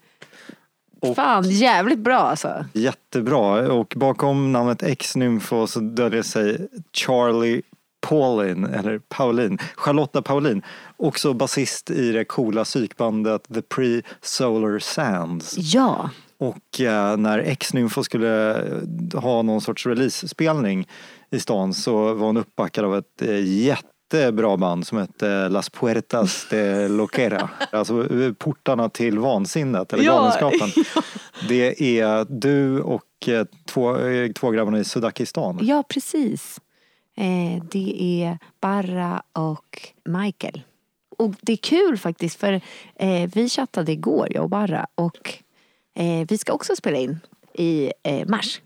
[1.02, 2.66] Och- Fan, jävligt bra alltså.
[2.74, 3.74] Jättebra.
[3.74, 7.62] Och bakom namnet Ex Nymfo så döljer sig Charlie
[8.10, 10.62] Paulin, eller Pauline, Charlotta Paulin.
[10.97, 15.56] Också basist i det coola psykbandet The Pre-Solar Sands.
[15.58, 16.10] Ja.
[16.38, 20.88] Och eh, när Ex-Nymfo skulle eh, ha någon sorts release-spelning
[21.32, 26.47] i stan så var hon uppbackad av ett eh, jättebra band som hette Las Puertas
[26.49, 27.49] de Loquera.
[27.72, 30.12] Alltså eh, portarna till vansinnet eller Ja.
[30.14, 30.84] galenskapen.
[31.49, 35.60] Det är du och eh, två, eh, två grabbarna i Sudakistan.
[35.62, 36.60] Ja, precis.
[37.18, 40.61] Eh, det är Barra och Michael.
[41.18, 42.61] Och det är kul faktiskt för
[42.95, 44.88] eh, vi chattade igår, jag och Barra.
[44.95, 45.34] Och
[45.95, 47.20] eh, vi ska också spela in
[47.53, 47.91] i
[48.28, 48.61] mars.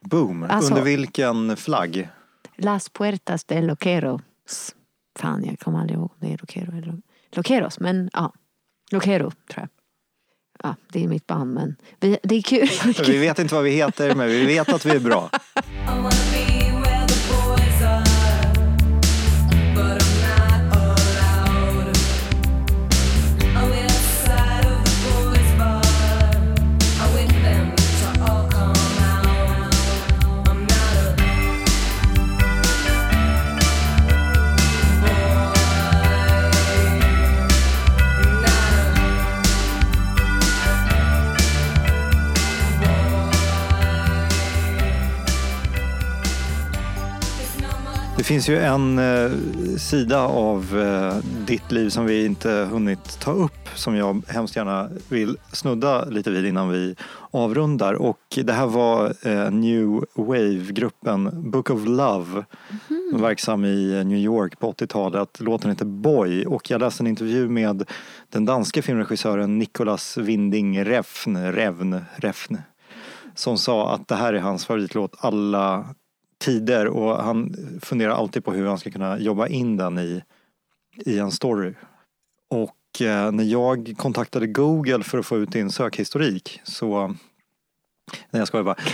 [0.00, 0.42] Boom!
[0.42, 2.08] Alltså- Under vilken flagg?
[2.56, 4.74] Las Puertas de Loqueros.
[5.18, 6.94] Fan, jag kommer aldrig ihåg om det är Loquero eller
[7.32, 7.80] Loqueros.
[7.80, 8.32] Men ja,
[8.90, 9.68] Loquero tror jag.
[10.62, 12.68] Ja, det är mitt band men vi, det är kul.
[13.06, 15.30] Vi vet inte vad vi heter men vi vet att vi är bra.
[48.28, 49.30] finns ju en eh,
[49.78, 51.16] sida av eh,
[51.46, 56.30] ditt liv som vi inte hunnit ta upp som jag hemskt gärna vill snudda lite
[56.30, 56.96] vid innan vi
[57.30, 57.94] avrundar.
[57.94, 62.44] Och det här var eh, New Wave-gruppen Book of Love.
[62.88, 63.20] Mhm.
[63.20, 65.40] Verksam i New York på 80-talet.
[65.40, 67.90] Låten heter Boy och jag läste en intervju med
[68.28, 72.56] den danske filmregissören Nicolas Winding Refn, Revn, Refn
[73.34, 75.94] som sa att det här är hans favoritlåt alla
[76.38, 80.22] tider och han funderar alltid på hur han ska kunna jobba in den i,
[81.04, 81.74] i en story.
[82.50, 87.14] Och eh, när jag kontaktade Google för att få ut din sökhistorik så
[88.30, 88.76] Nej jag skojar bara.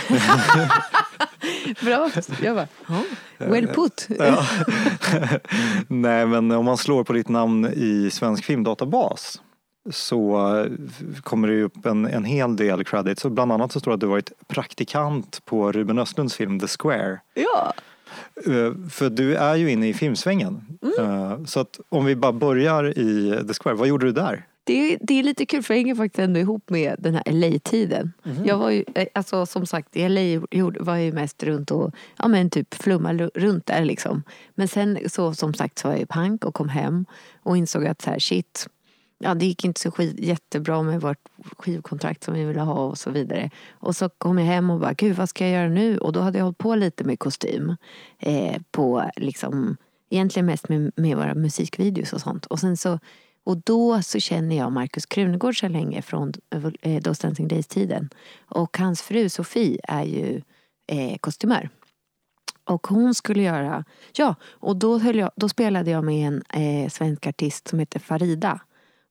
[1.81, 2.11] Bra.
[2.41, 3.03] Jag bara, ja,
[3.37, 4.07] well put.
[5.87, 9.41] Nej men om man slår på ditt namn i Svensk filmdatabas
[9.91, 10.71] så eh,
[11.21, 13.99] kommer det ju upp en, en hel del credits bland annat så står det att
[14.01, 17.19] du varit praktikant på Ruben Östlunds film The Square.
[17.33, 17.73] Ja.
[18.45, 20.61] Eh, För du är ju inne i filmsvängen.
[20.81, 21.21] Mm.
[21.21, 24.45] Eh, Så att om vi bara börjar i The Square, vad gjorde du där?
[24.67, 27.23] Det är, det är lite kul för det hänger faktiskt ändå ihop med den här
[27.31, 28.13] LA-tiden.
[28.45, 28.83] Jag var ju,
[29.13, 30.45] alltså som sagt i LA
[30.79, 34.23] var jag ju mest runt och ja men typ flumma lu- runt där liksom.
[34.55, 37.05] Men sen så som sagt så var jag ju pank och kom hem
[37.43, 38.67] och insåg att så här shit,
[39.25, 42.97] ja det gick inte så skit, jättebra med vårt skivkontrakt som vi ville ha och
[42.97, 43.49] så vidare.
[43.71, 45.97] Och så kom jag hem och bara gud vad ska jag göra nu?
[45.97, 47.75] Och då hade jag hållit på lite med kostym.
[48.19, 49.77] Eh, på liksom,
[50.09, 52.45] egentligen mest med, med våra musikvideos och sånt.
[52.45, 52.99] Och sen så
[53.43, 56.33] och då så känner jag Markus Krunegård så länge från
[56.81, 58.09] eh, Those Dancing Days-tiden.
[58.49, 60.41] Och hans fru Sofie är ju
[60.87, 61.69] eh, kostymör.
[62.63, 63.83] Och hon skulle göra,
[64.17, 66.43] ja, och då, höll jag, då spelade jag med en
[66.83, 68.59] eh, svensk artist som heter Farida.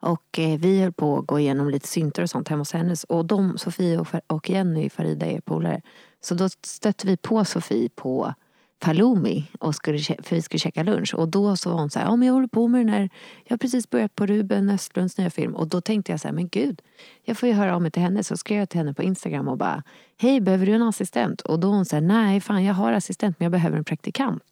[0.04, 3.04] Och eh, vi höll på att gå igenom lite syntar och sånt hemma hos hennes.
[3.04, 5.80] Och de, Sofie och, och Jenny, Farida är polare.
[6.20, 8.34] Så då stötte vi på Sofie på
[8.78, 11.14] Palumi och skulle, för vi skulle käka lunch.
[11.14, 13.10] Och då så var hon så här, ja men jag håller på med den här,
[13.44, 15.54] jag har precis börjat på Ruben Östlunds nya film.
[15.54, 16.82] Och då tänkte jag så här, men gud,
[17.22, 18.24] jag får ju höra av mig till henne.
[18.24, 19.82] Så skrev jag till henne på Instagram och bara,
[20.18, 21.40] hej behöver du en assistent?
[21.40, 24.42] Och då hon sa, nej fan jag har assistent men jag behöver en praktikant.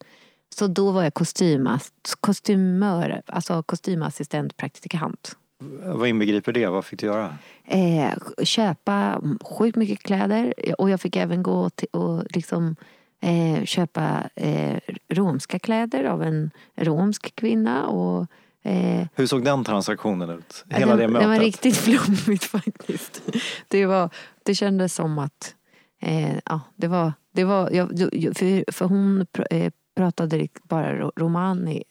[0.54, 5.36] Så då var jag kostymas, kostymör, alltså kostymassistent praktikant.
[5.84, 6.66] Vad inbegriper det?
[6.66, 7.36] Vad fick du göra?
[7.64, 8.12] Eh,
[8.44, 12.76] köpa sjukt mycket kläder och jag fick även gå och liksom
[13.20, 17.86] eh, köpa eh, romska kläder av en romsk kvinna.
[17.86, 18.26] Och,
[18.62, 20.64] eh, Hur såg den transaktionen ut?
[20.68, 21.22] Hela den, det mötet?
[21.22, 23.22] den var riktigt flummigt faktiskt.
[23.68, 24.10] Det, var,
[24.42, 25.54] det kändes som att
[26.02, 27.88] eh, ja, det var, det var jag,
[28.36, 31.82] för, för hon eh, pratade bara ro- romani.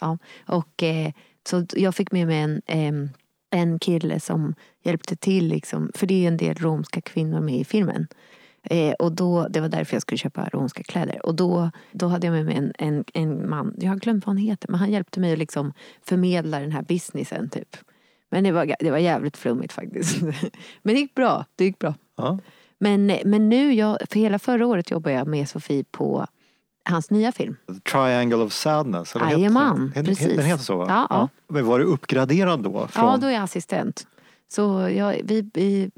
[0.00, 0.82] Ja, och,
[1.48, 3.10] så jag fick med mig en,
[3.50, 5.48] en kille som hjälpte till.
[5.48, 8.06] Liksom, för det är en del romska kvinnor med i filmen.
[8.62, 11.26] Eh, och då, det var därför jag skulle köpa romska kläder.
[11.26, 14.36] Och då, då hade jag med mig en, en, en man, jag har glömt vad
[14.36, 15.72] han heter, men han hjälpte mig att liksom
[16.02, 17.76] förmedla den här businessen typ.
[18.30, 20.22] Men det var, det var jävligt flummigt faktiskt.
[20.82, 21.44] Men det gick bra.
[21.56, 21.94] Det gick bra.
[22.16, 22.38] Ja.
[22.78, 26.26] Men, men nu, jag, för hela förra året jobbade jag med Sofie på
[26.84, 27.56] hans nya film.
[27.92, 29.14] Triangle of Sadness?
[29.14, 30.36] Jajamän, precis.
[30.36, 30.86] Den heter så va?
[30.88, 31.28] Ja, ja.
[31.48, 32.86] Men var du uppgraderad då?
[32.86, 33.04] Från...
[33.04, 34.06] Ja, då är jag assistent.
[34.48, 35.90] Så jag, vi, vi,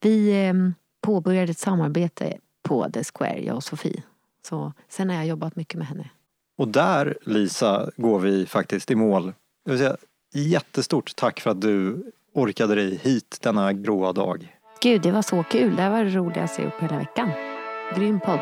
[0.00, 4.02] vi ehm, påbörjade ett samarbete på The Square, jag och Sofie.
[4.48, 6.10] Så, sen har jag jobbat mycket med henne.
[6.58, 9.32] Och där, Lisa, går vi faktiskt i mål.
[9.64, 9.96] Jag vill säga,
[10.34, 14.56] jättestort tack för att du orkade dig hit denna gråa dag.
[14.82, 15.76] Gud, det var så kul.
[15.76, 17.30] Det här var det roligaste jag gjort på hela veckan.
[17.96, 18.40] Grym podd.